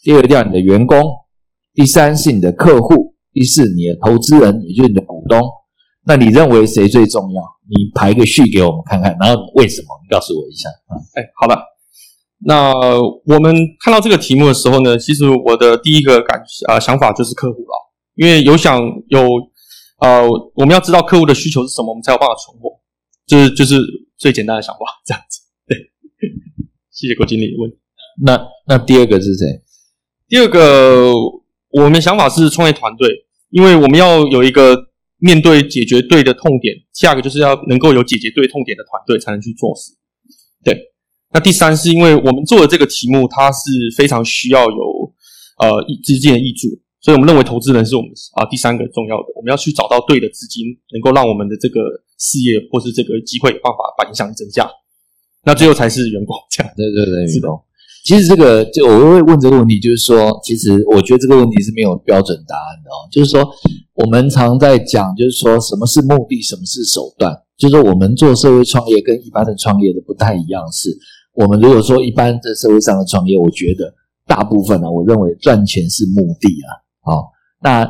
[0.03, 1.03] 第二个叫你的员工。
[1.73, 5.41] 第三是你的客户，第四你的投资人，也就是你的股东。
[6.07, 7.43] 那你认为谁最重要？
[7.69, 9.89] 你排个序给我们看看，然后为什么？
[10.03, 10.95] 你告诉我一下啊。
[11.15, 11.59] 哎，好了，
[12.45, 12.73] 那
[13.25, 19.27] 我们看到这个题目的时候呢，其实我的第一个感啊想法就是客户了，因为有想有
[20.05, 22.81] 呃，我们要知道客户的需求是什么，我们才有办法存活，
[23.27, 23.81] 就是就是
[24.19, 25.41] 最简单的想法 这样子。
[25.67, 25.77] 对，
[26.93, 27.73] 谢谢郭经理问。
[28.23, 29.63] 那那第二个是谁？
[30.29, 31.13] 第二个。
[31.77, 34.79] 我们想法是创业团队，因为我们要有一个
[35.19, 39.91] 面对解决对的痛点，下一个就是要能够有解决对痛点的团队才能去做事。
[40.63, 40.79] 对，
[41.33, 43.59] 那第三是因为我们做的这个题目，它是
[43.97, 45.13] 非常需要有
[45.59, 46.69] 呃资金的益助，
[47.05, 50.65] 所以我们认为投资人是我们啊第三个重要的，我们要去找到对的资金，
[50.97, 51.85] 能够让我们的这个
[52.17, 54.65] 事业或是这个机会有办法把影响力增加。
[55.45, 56.73] 那最后才是员工这样。
[56.75, 57.61] 对对对，员工。
[58.07, 63.05] 其实这个就我会问这个问题，就是说，其实我觉得这个问题是没有标准答案的哦。
[63.13, 63.47] 就是说，
[63.93, 67.35] 我们常在讲，就是说什么是目的，什么是手段。
[67.59, 70.89] 就是说，我们做社会创业跟一般的创业的不太一样，是
[71.35, 73.95] 我们如果说一般在社会上的创业，我觉得
[74.27, 76.84] 大部分呢，我认为赚钱是目的啊。
[77.05, 77.89] 好，那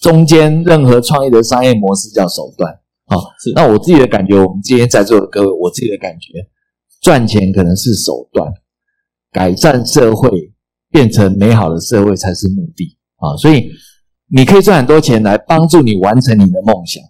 [0.00, 2.80] 中间任何创业的商业模式叫手段。
[3.06, 6.32] 好，是那我自己的感觉，我们今天在座的各位，我自己的感觉，
[7.00, 8.52] 赚钱可能是手段。
[9.32, 10.30] 改善社会，
[10.90, 13.36] 变成美好的社会才是目的啊！
[13.36, 13.68] 所以
[14.28, 17.02] 你可以赚很多钱来帮助你完成你的梦想，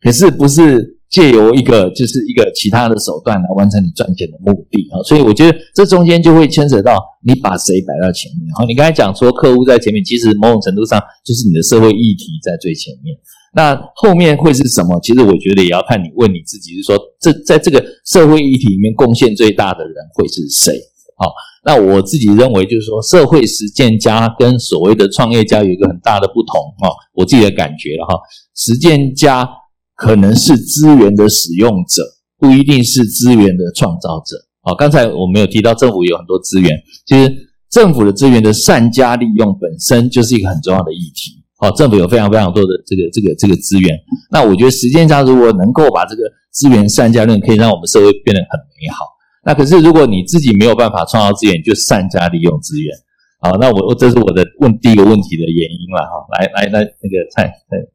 [0.00, 4.98] 可是不是借由一个就是一个其他的手段来完成你赚钱的目的啊！
[5.04, 8.52] 所以我觉得这中间就会牵扯到你把谁摆到前面。
[8.54, 13.16] 好，你刚才讲说客户在前面，其实某种程度上就是你的社会议题在最前面。
[13.54, 14.98] 那后面会是什么？
[15.02, 20.72] 其实我觉得也要看你问你自己，是说这在这个社会议题里面贡献最大的人会是谁？
[21.16, 21.32] 好。
[21.66, 26.90] 那我自己认为，就是说，社会实践家跟所谓的创业家有一个很大的不同哈。
[27.14, 28.20] 我自己的感觉了哈，
[28.54, 29.48] 实践家
[29.96, 32.02] 可能是资源的使用者，
[32.38, 34.36] 不一定是资源的创造者。
[34.62, 36.70] 好，刚才我们有提到政府有很多资源，
[37.06, 37.30] 其实
[37.70, 41.42] 政府的资源的善加利用本身就是一个很重要的议题。
[41.56, 43.96] 好，政府有非常非常多的这个这个这个资源。
[44.30, 49.04] 那我觉得实践上如果能够把这个资源善加利用，可以让我们社会变得很美好。
[49.44, 52.96] 那可是，如果你自己没有办法创造资源，就善加利用资源。
[53.40, 56.26] 好，那我我这是我的问第一个问题的原因了哈。
[56.32, 57.93] 来来来，那个蔡蔡。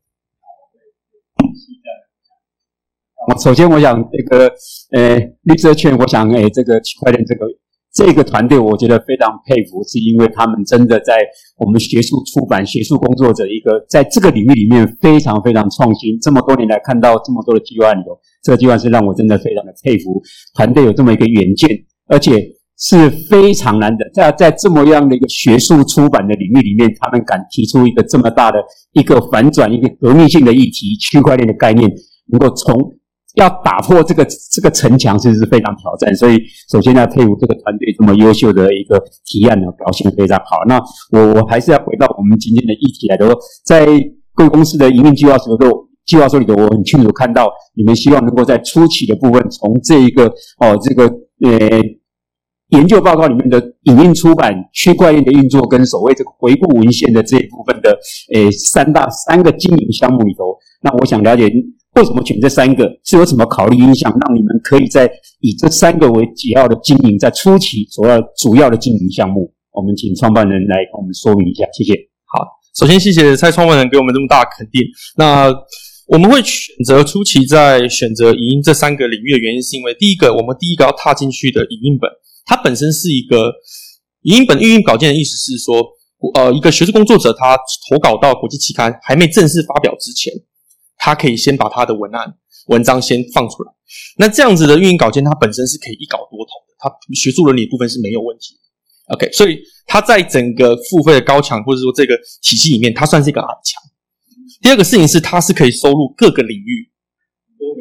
[3.38, 4.52] 首先我想这个
[4.92, 7.46] 呃绿色圈，我想诶这个区块链这个。
[7.92, 11.26] 这个团队我觉得非常佩服，是因为他们真的在
[11.58, 16.18] 我们学术出版、学术工作者一个在这个领域里面非常非常创新。
[16.22, 18.12] 这么多年来看到这么多的计划里头，
[18.44, 20.22] 这个计划是让我真的非常的佩服。
[20.56, 21.68] 团队有这么一个远见，
[22.08, 22.40] 而且
[22.78, 31.92] 是非常难的，在在这么样的一个学术出版的领域里面，他们敢提出一个这么大的一个反转、一个革命性的议题——区块链的概念，
[32.28, 32.78] 能够从。
[33.40, 36.14] 要打破这个这个城墙，其实是非常挑战。
[36.16, 36.38] 所以，
[36.72, 40.58] 首先要佩服这个团队这么优秀的一个提案呢，表现非常好。
[40.68, 40.80] 那
[41.12, 43.86] 我我还是要回到我们今天的议题来说，在
[44.36, 50.26] 贵公司的营运计划书都计划书里头，我很清楚看到，你们希望能够在初期的部分，从这一个
[50.60, 51.82] 哦这个呃
[52.70, 57.98] 研究报告里面的影音出版、区块链的运作跟所谓这个回顾文献的这一部分的，
[58.34, 61.50] 诶，三大三个经营项目里头，那我想了解
[62.00, 65.06] 为什么选这三个，是有什么考虑影响，让你们可以在
[65.42, 71.94] 以这三个为主要的经营，在初期主要主要的经营项目，我们请创办人来跟我们说明一下，谢谢。
[72.24, 72.48] 好，
[72.80, 74.82] 首先谢谢蔡创办人给我们这么大的肯定。
[75.18, 75.54] 那
[76.08, 82.10] 我们会选择初期在选择影音这三个领域的原因，是因为第一个，我们第一个要踏进去的影音本。
[82.46, 83.52] 它本身是一个
[84.22, 85.86] 影音本运营稿件的意思是说，
[86.34, 87.56] 呃，一个学术工作者他
[87.90, 90.34] 投稿到国际期刊还没正式发表之前，
[91.00, 92.36] 他可以先把他的文案
[92.68, 93.72] 文章先放出来。
[94.18, 99.16] 那这样子的运营稿件，它本身是可以一稿多投的，它学术伦理部分是没有问题的。
[99.16, 103.82] OK，所以它在整个付费的高墙或者说这个体系里面，它算是一个矮墙。
[104.62, 106.92] 第二个事情是，它是可以收录各个领域。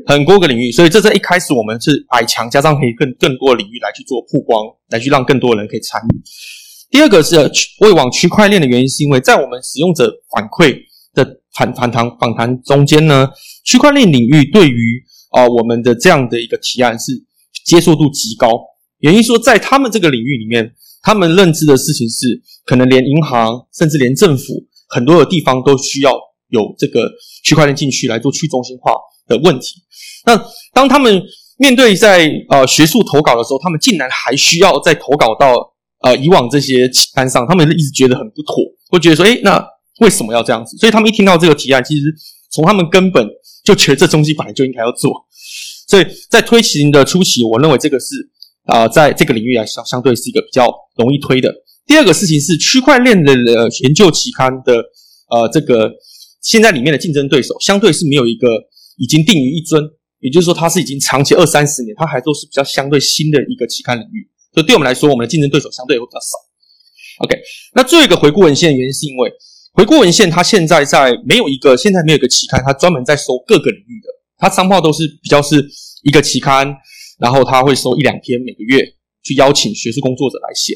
[0.07, 6.23] 很多个领域，所以这在一开始我们是矮墙，加上可以更更多的领域来去做曝光，来去让更多人可以参与。
[6.91, 7.37] 第二个是
[7.81, 10.79] 为往区块链的原因，是因为在我们使用者反馈
[11.19, 13.29] 的访访谈访谈中间呢，
[13.65, 15.03] 区块链领域对于
[15.33, 17.13] 啊我们的这样的一个提案是
[17.67, 18.49] 接受度极高。
[19.01, 24.45] 原因说在他们这个领域里面，他们认知的事情是，可能连银行甚至连政府
[24.89, 26.13] 很多的地方都需要
[26.49, 27.11] 有这个
[27.45, 28.93] 区块链进去来做去中心化
[29.27, 29.83] 的问题。
[30.25, 30.41] 那
[30.73, 31.23] 当他们
[31.59, 35.55] 面对在呃学术投稿的时候，他们竟然还需要再投稿到
[36.03, 38.57] 呃以往这些期刊上，他们一直觉得很不妥，
[38.91, 39.65] 会觉得说，诶，那
[40.01, 40.77] 为什么要这样子？
[40.77, 42.03] 所以他们一听到这个提案，其实
[42.51, 43.27] 从他们根本
[43.65, 45.13] 就觉得这东西本来就应该要做。
[45.89, 48.07] 所以在推行的初期，我认为这个是
[48.65, 51.53] 啊，在这个领域来相相对是一个比较容易推的。
[51.87, 54.83] 第二个事情是区块链的呃研究期刊的
[55.31, 55.91] 呃这个
[56.43, 58.49] 现在里面的竞争对手，相对是没有一个
[58.97, 59.83] 已经定于一尊。
[60.21, 66.27] 也就是说，它是已经长期二三十年，它还都是比较相对新的一个期刊领域，所以对我们来说，我们的竞争对手相对会比较少。
[67.25, 67.39] OK，
[67.73, 69.33] 那最后一个回顾文献的原因，是因为
[69.73, 74.09] 回顾文献它现在在没有一个现在没有一个期刊，它专门在收各个领域的，
[74.39, 75.65] 它商报都是比较是
[76.03, 76.75] 一个期刊，
[77.19, 78.83] 然后它会收一两篇每个月
[79.23, 80.75] 去邀请学术工作者来写。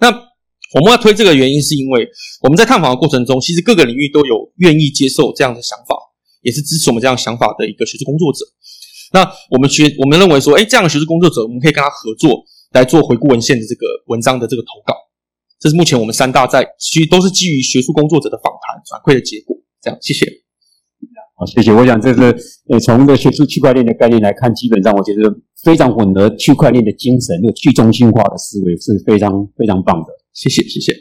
[0.00, 0.08] 那
[0.74, 2.08] 我们要推这个原因，是因为
[2.42, 5.94] 我们在探访的过程中，其实各个领域都有愿意接受这样的想法，
[6.40, 8.44] 也是支持我们这样想法的一个学术工作者。
[9.12, 9.20] 那
[9.50, 14.96] 我们学，我们认为说，哎，这样的学术工作者，我们可以跟他合作来做回顾文献的这个文章的这个投稿。
[15.62, 19.56] 这是目前我们三大在其实都是基于学术工作者的访谈反馈的结果。
[19.80, 20.26] 这样，谢谢。
[21.36, 21.72] 好，谢谢。
[21.72, 22.20] 我想这是
[22.68, 25.32] 呃，从这学术区块链的概念来看，基本上我觉得
[25.62, 30.08] 非常吻合区块链的精神，那个去中心化的思维是非常非常棒的。
[30.32, 30.92] 谢谢，谢谢。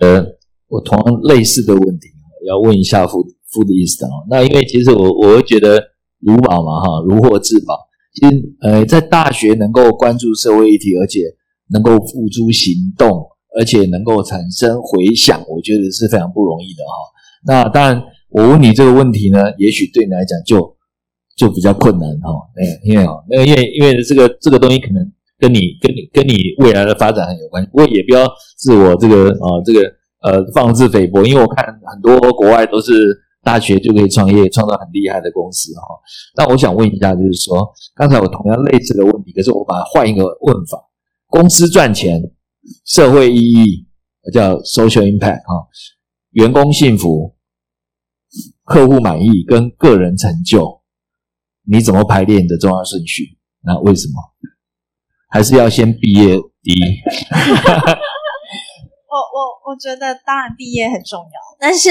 [0.00, 0.24] 呃，
[0.68, 2.06] 我同样类似的问题
[2.46, 4.10] 要问一下傅傅的意思啊。
[4.30, 5.90] 那因为其实我我会觉得。
[6.24, 7.74] 如宝嘛，哈，如获至宝。
[8.14, 11.18] 其实，呃，在大学能够关注社会议题，而且
[11.72, 13.26] 能够付诸行动，
[13.58, 16.94] 而且能够产生回响，我觉得是非常不容易的，哈。
[17.44, 20.76] 那当然，我问你这个问题呢，也许对你来讲就
[21.36, 22.30] 就比较困难，哈。
[22.56, 25.02] 哎，因为哦，那个因为因为这个这个东西可能
[25.38, 27.68] 跟你跟你跟你未来的发展很有关系。
[27.70, 29.80] 不过也不要自我这个啊这个
[30.22, 33.20] 呃放自菲薄，因为我看很多国外都是。
[33.44, 35.82] 大学就可以创业，创造很厉害的公司哈。
[36.36, 40.78] 那我想问一下，就是说，刚才我同样类似的问题，可是我把它换一个问法：
[41.32, 42.20] 公司赚钱、
[42.84, 43.86] 社会意义，
[44.34, 45.66] 叫 social impact 哈，
[46.32, 47.34] 员工幸福、
[48.64, 50.82] 客户满意跟个人成就，
[51.64, 53.38] 你怎么排列你的重要顺序？
[53.62, 54.14] 那为什么？
[55.30, 56.76] 还是要先毕业第一？
[59.12, 61.90] 我我我觉得当然毕业很重要，但是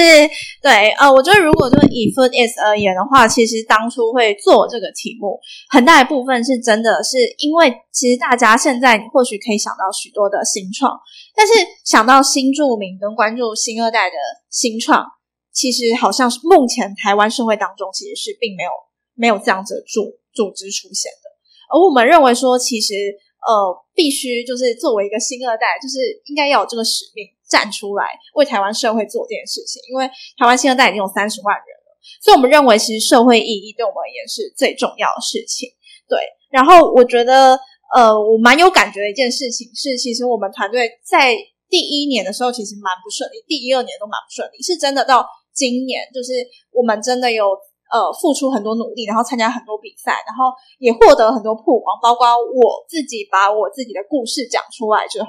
[0.60, 5.38] 对呃，我觉得如果就以 Food is 而言的话，其实当初会做这个题目，
[5.70, 10.98] 很大一部分是真的是因为其实大家现在或许可以想到许多的新创，
[11.36, 11.52] 但是
[11.84, 14.16] 想到新著名跟关注新二代的
[14.50, 15.06] 新创，
[15.52, 18.70] 其实好像是目前台湾社会当中其实是并没有
[19.14, 21.30] 没有这样子的组组织出现的，
[21.72, 22.94] 而我们认为说其实。
[23.42, 29.82] 呃，必须就是作为一个新二代，就是应该要有这个使命，站出来为台湾社会做这件事情。
[29.90, 30.06] 因为
[30.38, 31.90] 台湾新二代已经有三十万人了，
[32.22, 35.68] 所以我们认为其实社会意义对我们而言是最重要的事情。
[36.08, 36.18] 对，
[36.50, 37.58] 然后我觉得，
[37.94, 41.36] 呃，我蛮有感觉的一件事情是，其实我们团队在
[41.68, 46.32] 第一年的时候其实蛮不顺利，第一二年都蛮不顺利，是真的到今年，就是
[46.70, 47.44] 我们真的有。
[47.92, 55.28] 呃，付出很多努力，然后参加很多比赛，然后也获得很多曝光，包括我自己把我自己的故事讲出来之后，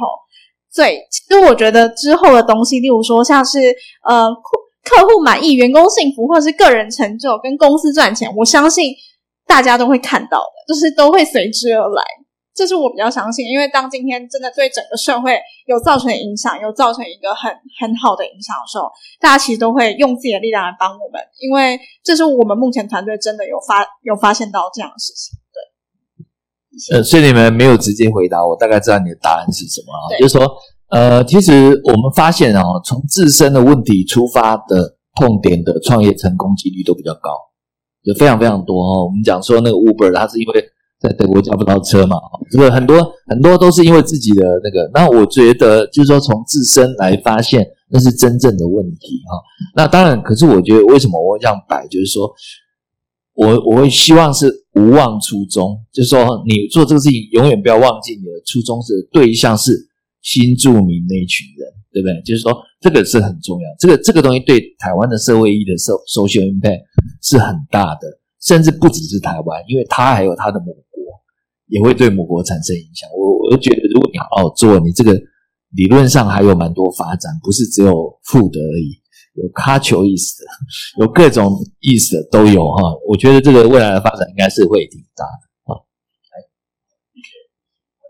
[0.73, 3.59] 对，其实我觉得之后的东西，例如说像是
[4.07, 8.93] 呃客客户满意、员工幸福，或者是个人成就跟公司赚钱，我相信
[9.45, 12.03] 大家都会看到的，就是都会随之而来。
[12.55, 25.37] 这是我比较相信，因为当今天真的对整个社会有造成影响，有造成一个很很好的影响的时候，大家其实都会用自己的力量来帮我们，因为这是我们目前团队真的有发有发现到这样的事情。
[26.91, 30.13] 对，呃，所以你们没有直接回答我，大概知道你的答案是什么啊？
[30.19, 30.47] 就是说，
[30.89, 31.51] 呃，其实
[31.85, 37.31] 我们发现哦，从自身的问题出发的痛点的创业成功几率都比较高，
[38.03, 39.05] 有非常非常多哦。
[39.05, 40.69] 我们讲说那个 Uber，它是因为
[41.03, 42.17] 在德国叫不到车嘛，
[42.49, 42.97] 这个很多
[43.27, 44.89] 很多都是因为自己的那个。
[44.93, 49.37] 那我觉得就是说从自身来发现，那是真正的问题哈、
[49.75, 52.31] 那当然，可是我觉得为什么我会这样摆，就是说。
[53.35, 54.45] 我我会希望是
[54.75, 59.71] 无忘初衷，就是说你做这个事情永远不要忘记你的初衷是对象是
[60.21, 62.21] 新住民那一群人，对不对？
[62.21, 66.81] 就是说这个是很重要，这个这个东西对台湾的社会意义的 so social impact
[67.23, 68.01] 是很大的，
[68.39, 70.67] 甚至不只是台湾，因为它还有它的母，
[71.67, 73.09] 也会对母国产生影响。
[73.11, 75.13] 我我觉得，如果你好好做，你这个
[75.75, 79.01] 理论上还有蛮多发展，不是只有负的而已。
[79.33, 80.49] 有咖球意思的，
[81.03, 82.83] 有各种意思的都有哈。
[83.07, 85.81] 我觉得这个未来的发展应该是会挺大的啊。
[86.29, 86.37] 来。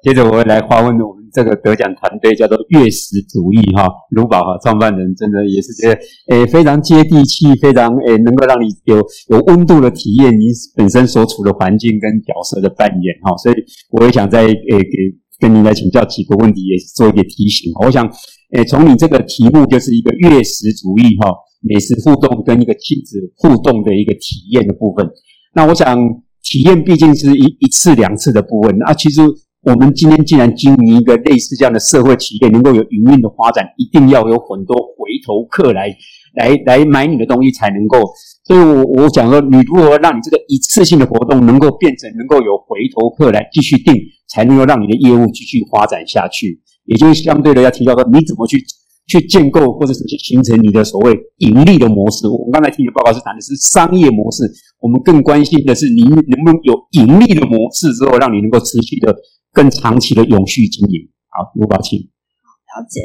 [0.03, 8.97] 接着我会来发问我们这个得奖团队，叫做月食主义哈，卢宝哈创办人真的也是觉得诶非常接地气，非常诶能够让你有
[9.29, 10.45] 有温度的体验你
[10.77, 13.55] 本身所处的环境跟角色的扮演哈，所以
[13.89, 14.97] 我也想再诶给
[15.39, 17.71] 跟您来请教几个问题，也做一个提醒。
[17.83, 18.07] 我想
[18.55, 25.09] 诶从你这个题目就是一个月食主义哈，美食互动跟一个亲子互动的一个体验的部分，
[25.55, 25.97] 那我想
[26.43, 29.21] 体验毕竟是一一次两次的部分，那其实。
[29.63, 35.87] 我们今天既然经营一个类似这样的社会企业，能够有营运的发展，一定要有很多回头客来
[36.35, 37.97] 来来买你的东西才能够。
[38.43, 43.95] 所以我我讲说，你如何让你这个一次性的活动能够变成能够有回头客来继续订，
[44.27, 46.59] 才能够让你的业务继续发展下去。
[46.83, 48.61] 也就是相对的要提到说，你怎么去
[49.07, 52.27] 去建构或者是去形成你的所谓盈利的模式。
[52.27, 54.43] 我们刚才听的报告是谈的是商业模式，
[54.79, 59.15] 我们更关心的是你能不能有盈利的模式之后，让你能够持续的。
[59.55, 61.11] 更长期的永续经营。
[61.29, 61.99] 好，卢宝清。
[61.99, 63.01] 了解，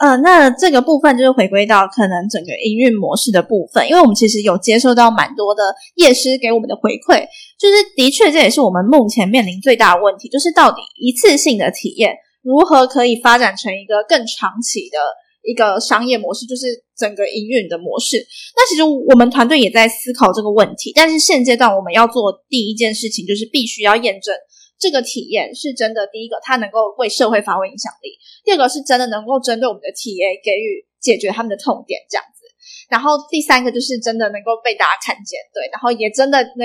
[0.00, 7.20] 呃，那这个部分就是回归到可能整个营运模式的部分，因为我们其实有接受到蛮多的业师给我们的回馈，
[7.58, 14.96] 就是的确这也是我们目前面临最大的问题，就是到底一次性的体验如何可以发展成一个更长期的
[15.42, 16.66] 一个商业模式，就是
[16.96, 18.26] 整个营运的模式。
[18.56, 24.34] 那其实我们团队也在思考这个问题，但是现阶段我们要做第一件事情就是必须要验证。
[24.78, 32.48] 这个体验是真的，第一个，它能够为社会发挥影响力；第二个，是真的能够针对我们的 TA 给予解决他们的痛点，这样子。
[32.88, 36.64] 然后第三个就是真的能够被大家看见，对，然后也真的那，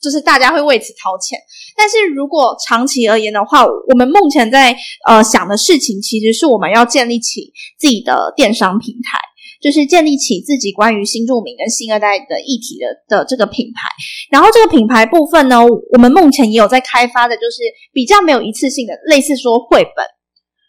[0.00, 1.38] 就是大家会为此掏钱。
[1.76, 4.76] 但是如果长期而言的话，我们目前在
[5.06, 9.20] 呃想的事情，其实是我们要建立起自己的电商平台。
[9.58, 13.88] 就是建立起自己关于新住民跟新二代的议题的的这个品牌，
[14.30, 20.04] 然后这个品牌部分呢，我们目前也有在开发的，就是比较没有一次性的，类似说绘本，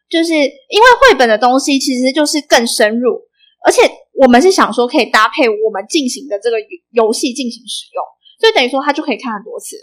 [0.09, 3.19] 就是因为绘本的东西其实就是更深入，
[3.65, 3.81] 而且
[4.13, 6.55] 我们是想说可以搭配我们进行的这个
[6.91, 8.01] 游戏进行使用，
[8.39, 9.75] 所以等于说他就可以看很多次。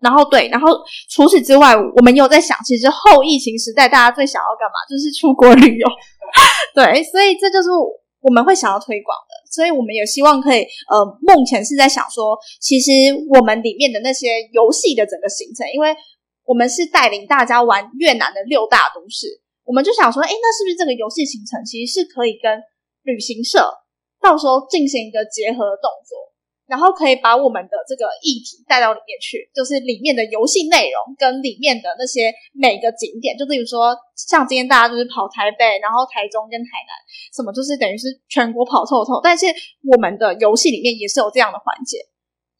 [0.00, 0.68] 然后对，然后
[1.10, 5.88] 除此之外，我们有在想，其实后疫情时代大家最想要干嘛，就是出国旅游。
[6.74, 7.68] 对，所以这就是。
[8.22, 12.90] 我们会想要推广的，所以我们也希望可以，呃，目前是在想说，其实
[13.32, 15.96] 我们里面的那些游戏的整个行程，因为
[16.44, 22.60] 我们是带领大家玩越南的六大都市，我们就想说，哎，那是不是这个游戏行程其实是可以跟
[23.04, 23.72] 旅行社
[24.20, 26.20] 到时候进行一个结合的动作？
[26.70, 36.94] 然后可以把我们的这个议题带到里面去，就是里面的游戏内容跟里面的那些每个景点，就比如说像今天大家就是跑台北，然后台中跟台南，
[37.34, 39.18] 什么就是等于是全国跑透透。
[39.18, 39.50] 但是
[39.82, 41.98] 我们的游戏里面也是有这样的环节，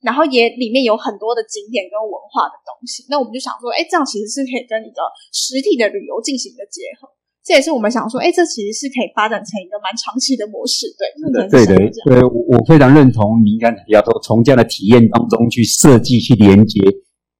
[0.03, 3.07] 然后也里面有很多的景点跟文化的东西。
[3.09, 7.07] 那我们就想说，哎，这样其实是可以跟一个实体的旅游进行一个结合。
[7.51, 10.87] 这也是我们想说，哎，这其实是可以发展成一个蛮长期的模式，
[11.51, 16.81] 对，对的，对，我我非常认同你刚才提到说，从这样的体验当中去设计、去连接，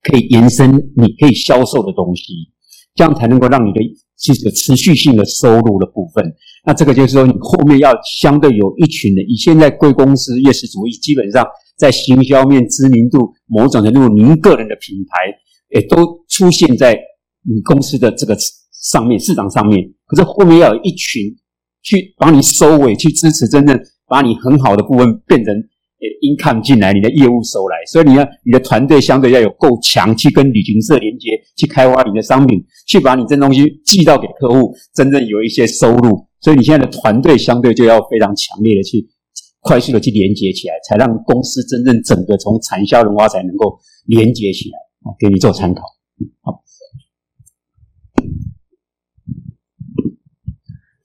[0.03, 2.51] 可以延伸你可以销售的东西，
[2.97, 3.79] 这样才能够让你的
[4.17, 6.25] 其实持续性的收入的部分。
[6.67, 11.47] 那这个就是说，你后面要相对有一群人，以现在贵公司夜市主义，基本上
[11.79, 16.99] 在行销面知名度，某种程度您个人的品牌也都出现在
[17.47, 18.37] 你公司的这个。
[18.83, 19.79] 上面市场上面，
[20.11, 21.23] 可是后面要有一群
[21.83, 36.27] 去帮你收尾，去支持真正把你很好的部分变成呃 income 进来，你的业务收来，所以你要你的团队相对要有够强，去跟旅行社连接，去开发你的商品，去把你这东西寄到给客户，真正有一些收入。
[36.41, 39.07] 所以你现在的团队相对就要非常强烈的去
[39.61, 44.79] 快速的去连接起来，才让公司真正整个从产销人挖才能够连接起来。
[45.03, 45.83] 啊，给你做参考。
[46.43, 46.63] 好，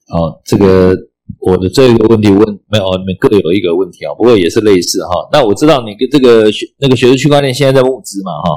[0.08, 0.96] 好，这个
[1.40, 2.40] 我的这个问题问
[2.70, 5.28] 没有，你们各有一个问题啊，不过也是类似哈。
[5.32, 8.50] 那我知道你跟这个学那个学术区块链现在在募资嘛哈，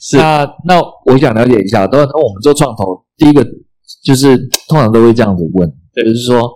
[0.00, 3.44] 是那那我想了解一下，当然我们做创投，第一个
[4.04, 6.48] 就是通常都会这样子问，对就是说，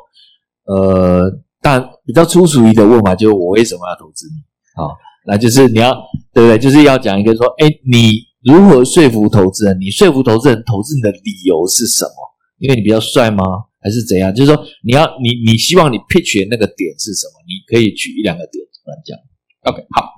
[0.66, 1.28] 呃，
[1.60, 4.34] 但比较粗俗一的问法就是我为什么要投资你？
[4.76, 4.96] 好，
[5.26, 5.92] 那就是你要
[6.32, 6.58] 对不对？
[6.58, 8.12] 就是要讲一个说，哎，你
[8.44, 9.76] 如何说服投资人？
[9.80, 12.12] 你说服投资人投资你的理由是什么？
[12.58, 13.42] 因为你比较帅吗？
[13.82, 14.32] 还是怎样？
[14.32, 17.34] 就是说，你要你你希望你 pitch 的那个点是什么？
[17.46, 19.18] 你可以举一两个点来讲。
[19.62, 20.08] OK，好，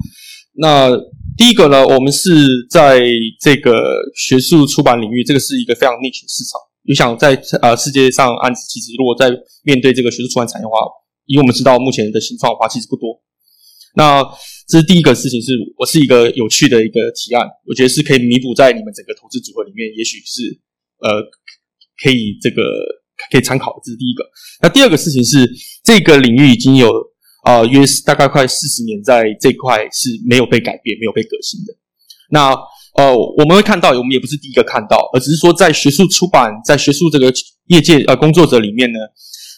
[0.52, 0.90] 那
[1.36, 2.30] 第一个呢，我们是
[2.70, 3.02] 在
[3.40, 3.72] 这个
[4.14, 6.60] 学术出版领域，这个是一个非常 niche 的市场。
[6.86, 9.30] 你想在呃世界上案子，其实如果在
[9.64, 10.76] 面对这个学术出版产业的话，
[11.24, 13.20] 以我们知道目前的新创的话，其实不多。
[13.96, 14.22] 那
[14.68, 20.60] 这是第一个事情是，我是一个有趣的一个提案，我觉得是可以弥补在你们整个投资组合里面，也许是
[21.00, 21.22] 呃
[22.02, 22.62] 可以这个
[23.30, 24.24] 可以参考的，这是第一个。
[24.62, 25.50] 那第二个事情是，
[25.82, 26.90] 这个领域已经有
[27.44, 31.74] 呃约大概快四十年，在这块是没有被改变、没有被革新的。
[32.30, 32.54] 那
[32.96, 37.32] 呃，我们会看到，我们也不是第一个看到，而只是说在学术出版、在学术这个
[37.66, 38.98] 业界呃工作者里面呢，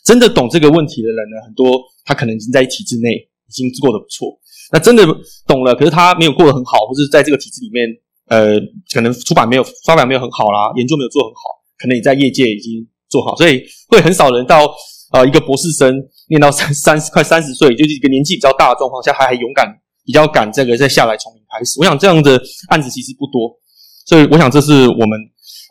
[0.05, 4.39] 真的懂这个问题的人呢，很多他可能已经在体制内已经过得不错。
[4.73, 5.07] 那真的
[5.47, 7.87] 懂了，可是他没有过得很好，或是在这个体制里面，
[8.29, 8.59] 呃，
[8.93, 11.41] 可能出版没有发表没有很好啦，研究没有做很好，
[11.79, 14.71] 可能你在业界已经做好，所以会很少人到
[15.13, 15.95] 呃一个博士生
[16.29, 19.67] 念到三 三十快三十岁，就是一个年纪比较大的状况下，还还勇敢
[20.05, 21.79] 比较敢这个再下来从零开始。
[21.81, 22.39] 我想这样的
[22.69, 23.57] 案子其实不多，
[24.05, 25.19] 所以我想这是我们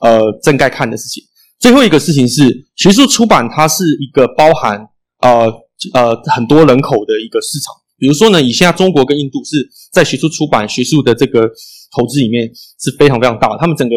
[0.01, 1.23] 呃正该看的事情。
[1.59, 4.79] 最后一个事情是，学术出版它是一个包含
[5.21, 5.45] 呃
[5.93, 7.73] 呃很多人口的一个市场。
[7.97, 9.55] 比如说呢，以现在中国跟印度是
[9.91, 11.47] 在学术出版、学术的这个
[11.95, 12.45] 投资里面
[12.77, 13.95] 是非常非常大的，他们整个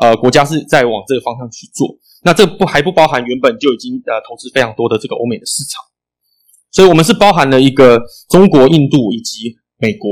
[0.00, 1.88] 呃国家是在往这个方向去做。
[2.22, 5.82] 那这不还不包含原本就已经呃投资非常多的这个欧美的市场，
[6.72, 10.10] 所以我们是包含了一个中国、印度以及美国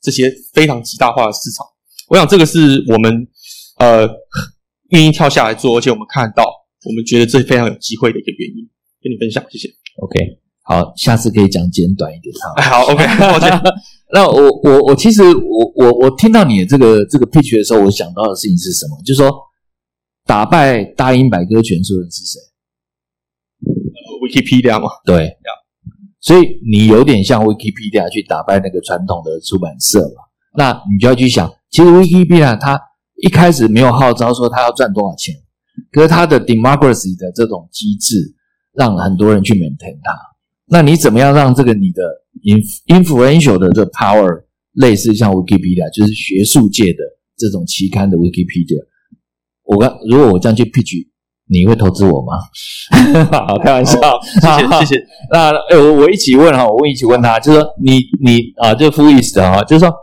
[0.00, 1.66] 这些非常极大化的市场。
[2.08, 3.26] 我想这个是我们
[3.78, 4.08] 呃
[4.90, 6.44] 愿意跳下来做，而且我们看到，
[6.84, 8.64] 我们觉得这非常有机会的一个原因，
[9.02, 9.68] 跟你分享，谢谢。
[10.00, 12.52] OK，好，下次可以讲简短一点哈。
[12.56, 13.60] 哎，好，OK，抱歉。
[14.10, 18.96] 那我我我其实我我我听到你的这个这个 pitch 的时候，我想到的事情是什么？
[19.04, 19.30] 就是说
[20.28, 22.38] 打败大英百科全书的人是谁
[24.20, 25.34] ？Wikipedia 嘛，对，
[26.20, 30.28] 所以你有点像 Wikipedia 去打败那个传统的出版社嘛。
[30.54, 32.78] 那你就要去想，其实 Wikipedia 它
[33.22, 35.34] 一开始没有号召说它要赚多少钱，
[35.92, 38.34] 可是它的 democracy 的这种机制，
[38.74, 40.12] 让很多人去 maintain 它。
[40.66, 42.02] 那你怎么样让这个你的
[42.44, 46.98] inf influential 的这个 power 类似像 Wikipedia，就是学术界的
[47.38, 48.84] 这种期刊的 Wikipedia？
[49.68, 51.06] 我刚如果我这样去 pitch，
[51.46, 52.32] 你会投资我吗？
[53.46, 53.98] 好，开玩笑，
[54.40, 55.06] 谢谢 谢谢。
[55.30, 59.94] 那呃，我我一起问哈，我问一起问他，就是说你你啊，就 f u i s 的哈，就是说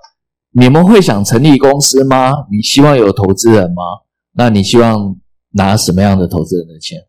[0.53, 2.31] 你们会想成立公司吗？
[2.51, 3.81] 你希望有投资人吗？
[4.37, 5.15] 那你希望
[5.53, 6.99] 拿什么样的投资人的钱？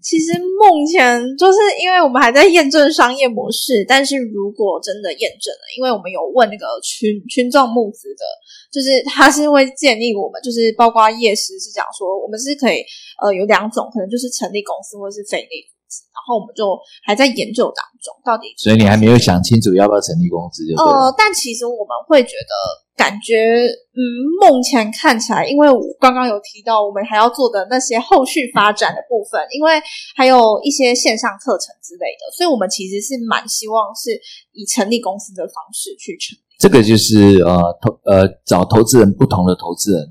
[0.00, 8.24] 其实目前就是因为我们还在验证商业模式，但是如果真的验证了，因为我们有问那个群群众募资的，
[8.70, 12.84] 就是 他是会建议我们，就是包括叶师是讲说，我们是可以
[13.22, 20.76] 呃有两种，可能就是成立公司或是非利然后我们就还在研究当中，到底所以你还没有想清楚要不要成立公司，就。
[20.76, 22.52] 呃，但其实我们会觉得，
[22.94, 23.64] 感觉，
[23.96, 24.04] 嗯，
[24.36, 29.80] 目前看起来，因为我刚刚有提到，我们还要做的那些后续发展的部分，因为
[30.14, 34.12] 还有一些线上课程之类的，所以我们其实是蛮希望是
[34.52, 36.47] 以成立公司的方式去成立。
[36.58, 40.02] 这个就是呃投呃找投资人不同的投资人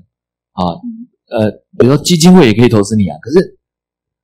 [0.52, 0.64] 啊
[1.30, 3.58] 呃，比如说基金会也可以投资你啊，可是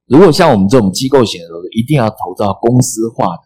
[0.07, 3.43] 如果像我们这种机构型的投资，一定要投到公司化的，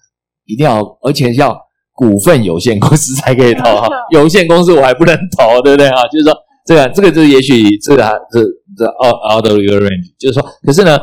[0.47, 1.61] 一定要而且要
[1.93, 6.07] 股份有限公司才可以投哈，有限公司我还不能投，对不对啊？
[6.13, 6.33] 就是说
[6.65, 8.41] 这个这个就是也许这个这
[8.77, 10.97] 这 out out of your range，就是说，可是呢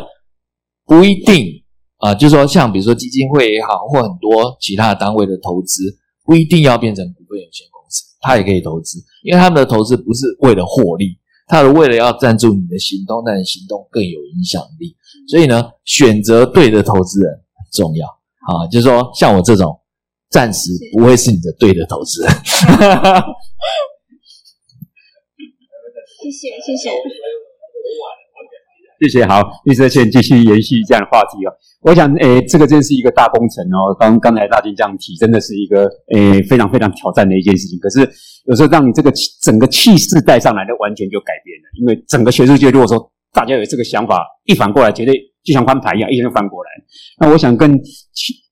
[0.85, 1.45] 不一定
[1.97, 5.97] 啊、就是说像比如说基金会也好，或很多其他单位的投资。
[6.25, 11.17] 不一定要变成股份有限公司，他也可以投资，因为他们的投资不是为了获利，
[11.47, 14.95] 他是为了要赞助你的行动，让你行动更有影响力。
[15.27, 18.67] 所以呢，选择对的投资人很重要啊。
[18.71, 19.79] 就是说，像我这种
[20.29, 22.31] 暂时不会是你的对的投资人。
[26.21, 26.89] 谢 谢谢谢。
[28.99, 31.51] 谢谢，好，绿色线继续延续这样的话题哦。
[31.81, 33.93] 我想，诶，这个真是一个大工程哦。
[33.99, 37.77] 刚刚才大金这样提，真的是一个诶非常非常挑战的一件事情。
[37.79, 37.99] 可是
[38.45, 39.11] 有时候让你这个
[39.43, 41.69] 整个气势带上来的，完全就改变了。
[41.79, 46.69] 因为整个学术界如果说大家有这个想法，一反过来，绝对就像翻牌一样，一下就翻过来。
[47.19, 47.77] 那我想更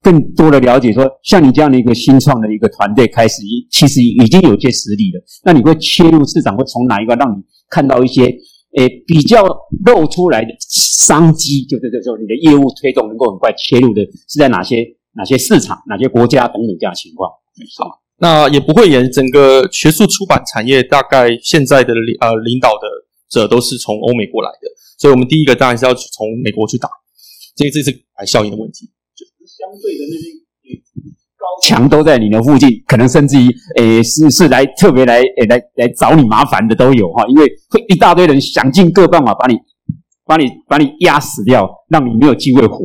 [0.01, 3.41] 更多的了解说，像你这样的一个新创的一个团队，开始
[3.71, 5.23] 其实已经有些实力了。
[5.45, 8.35] 那你会切入市场，会从哪一个让你看到一些？
[8.76, 9.45] 诶，比较
[9.86, 17.30] 露出来的商机，就这这就你的业务推动能够很快切入的，是在哪些哪些市场、哪些国家等等这样情况。
[17.78, 22.88] 好，那也不会演整个学术出版产业，大概现在的领呃领导的
[23.30, 24.67] 者都是从欧美过来的，
[24.97, 26.89] 所以我们第一个当然是要从美国去打，
[27.55, 30.43] 这这是白效应的问题，就是相对的那些。
[31.61, 39.55] 墙都在你的附近，可能甚至于，诶，是是来特别来，诶，来来找你麻烦的都有哈，因为会一大堆人想尽各办法把你，
[40.25, 42.77] 把你把你压死掉，让你没有机会活，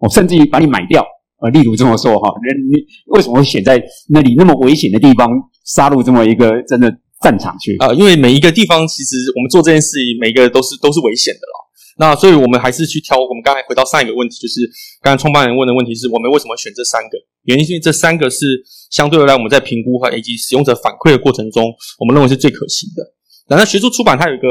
[0.00, 1.04] 哦，甚至于把你买掉，
[1.40, 5.28] 呃，例如这么说哈，人你为什么会选在那里那么危险的地方
[5.64, 6.90] 杀入这么一个真的
[7.22, 7.92] 战场去啊？
[7.92, 11.60] 因为每一个地方其实我们做这件事情，每一个都是都是危险的了。
[11.98, 13.18] 那所以我们还是去挑。
[13.18, 14.64] 我们刚才回到上一个问题，就是
[15.02, 17.18] 刚才创办人问的问题是我们为什么选这三个？
[17.50, 18.46] 原因是因为这三个是
[18.90, 21.64] 相对而来，我们在评估和以及使用者反馈的过程中，
[21.98, 23.02] 我们认为是最可行的。
[23.48, 24.46] 那学术出版它有一个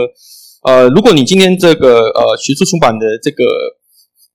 [0.68, 3.46] 呃，如果你今天这个呃学术出版的这个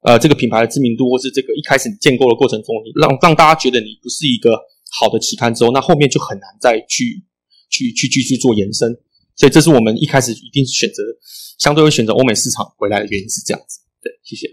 [0.09, 4.59] 呃这个品牌的知名度，或是这个一开始你建构的过程中，你让让大家觉得你不是一个
[4.99, 7.23] 好的期刊之后，那后面就很难再去
[7.69, 8.97] 去去继续做延伸。
[9.37, 11.03] 所以这是我们一开始一定是选择。
[11.57, 14.49] 相对会选择欧美市场回来的原因是这样子，对，谢谢。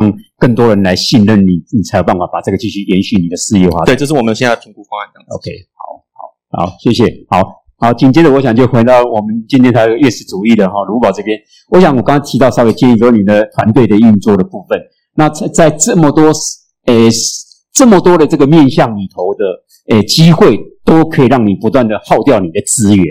[0.00, 3.84] 嗯，更多人来信任你，你才有办法把这个继续延续你的事业化。
[3.84, 5.08] 对，这是我们现在评估方案。
[5.34, 7.04] OK，好好好，谢谢。
[7.28, 7.42] 好
[7.78, 11.36] 好，紧接着我想就回到我们今天谈越史主义的哈卢宝这边。
[11.70, 14.78] 我想我刚刚提到稍微建议说你的团队的运作的部分，
[15.16, 16.32] 那在在这么多
[16.86, 17.08] 诶
[17.72, 23.04] 这么多的这个面向里头的诶机会，都可以让你不断的耗掉你的资源。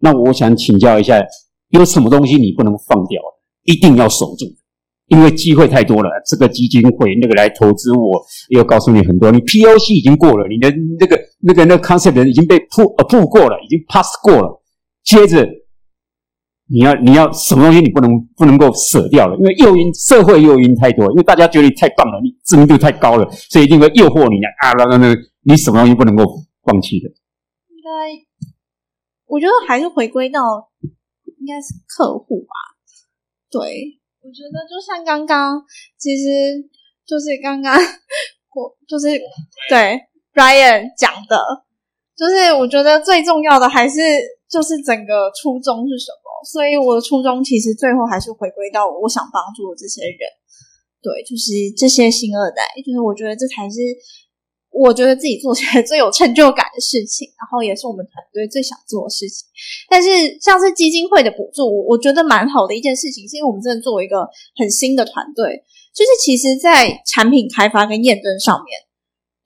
[0.00, 1.22] 那我想请教一下，
[1.68, 3.22] 有什么东西你不能放掉，
[3.62, 4.46] 一定要守住？
[5.08, 14.62] 因为机会太多了，这个基金会那个来投资我，又告诉你很多，你 P O C 已经过了，你的那个那个那个 concept 已经被 pull 过了，已经 pass 过了。
[15.02, 15.46] 接着
[16.66, 19.36] 你要你要什么东西你不能不能够舍掉了？
[19.36, 26.24] 因为诱因社会诱因太多，因为大家觉得你太棒了，你知名度太高了，所以一定会诱惑你啊，那那那你什么东西不能够
[26.62, 27.08] 放弃的？
[27.08, 28.24] 应该。
[29.26, 30.40] 我觉得还是回归到
[31.38, 32.54] 应该是客户吧。
[33.50, 35.62] 对，我觉得就像刚刚，
[35.98, 36.56] 其实
[37.04, 39.20] 就是刚刚我就是
[39.68, 40.00] 对
[40.32, 41.36] Ryan 讲的，
[42.16, 44.00] 就是我觉得最重要的还是
[44.48, 46.24] 就是整个初衷是什么。
[46.50, 50.18] 所以我的初衷其实最后还是回归到我想帮助的这些人。
[51.02, 53.76] 对，就是这些新二代，就是我觉得这才是。
[54.74, 59.46] 我觉得自己做起来最有成就感的事情，然后也是我们团队最想做的事情。
[59.88, 60.08] 但是
[60.40, 65.62] 像是基金会的补助，我我觉得蛮好的一件事情，是因为我们真的作为一个很新的团队，
[65.94, 68.76] 就是其实在产品开发跟验证上面，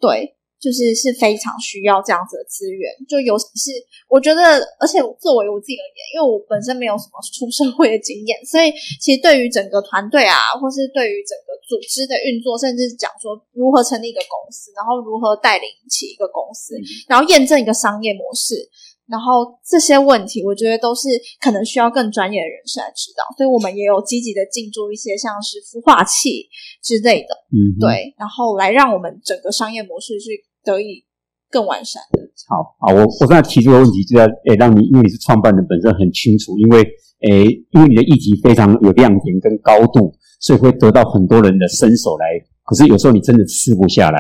[0.00, 0.37] 对。
[0.60, 3.70] 就是是非常需要这样子的资源，就尤其是
[4.08, 4.42] 我觉得，
[4.80, 16.74] 而且作为我自己而言，因为我本身没有什么出社会的经验，所以其实对于整个团队啊，或是对于整个组织的运作，甚至讲说如何成立一个公司，然后如何带领起一个公司，
[17.08, 18.68] 然后验证一个商业模式。
[19.08, 21.08] 然后这些问题，我觉得都是
[21.40, 26.46] 可能需要更专业的人士来指导，所以我们也有积极的进驻一些像是孵化器
[26.82, 30.28] 之类的，嗯，对，然后来让我们整个商业模式是
[30.68, 31.04] 得以
[31.50, 32.02] 更完善。
[32.48, 36.82] 好，好，我我刚才提出的问题，就要诶让你，因为你是创办人本身很清楚，因为
[37.28, 42.26] 诶因为你的议题非常有亮点跟高度，所以会得到很多人的伸手来。
[42.64, 44.18] 可是有时候你真的吃不下来，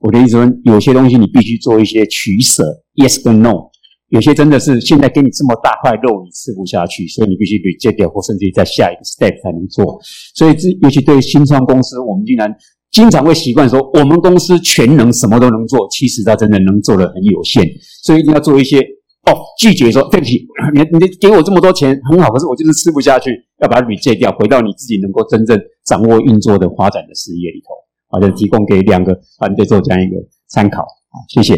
[0.00, 2.62] 我的意思说，有些东西你必须做一些取舍
[2.96, 3.70] ，yes 跟 no。
[4.10, 9.98] 有些真的是现在给你这么大块肉，你吃不下去，所以你必须被戒掉，或甚至于在下一个 step 才能做。
[10.36, 12.48] 所以这尤其对新创公司，我们竟然
[12.92, 15.86] 经常会习惯说，我们公司全能，什么都能做。
[15.90, 17.62] 其实他真的能做的很有限，
[18.02, 18.78] 所以一定要做一些
[19.26, 23.30] 哦，拒绝说对不起， 你你给我这么多钱很好，可是我就是吃不下去，
[23.60, 27.74] 要把它戒掉，回到你自己能够真正掌握运作的发展的事业里头。
[28.08, 30.16] 好的，提供给两个团队做这样一个
[30.48, 30.82] 参考。
[30.82, 31.54] 好，谢谢。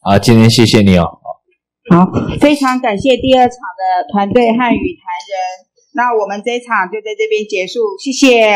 [0.00, 1.04] 好，今天谢谢你哦。
[1.90, 2.08] 好，
[2.40, 5.66] 非常感谢第二场的团队汉语谈人。
[5.92, 8.46] 那我们这一场就在这边结束，谢谢。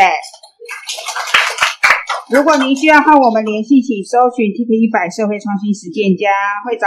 [2.32, 6.32] 如果您需要和我们联系，请搜寻 TK 一百社会创新实践家，
[6.64, 6.82] 会找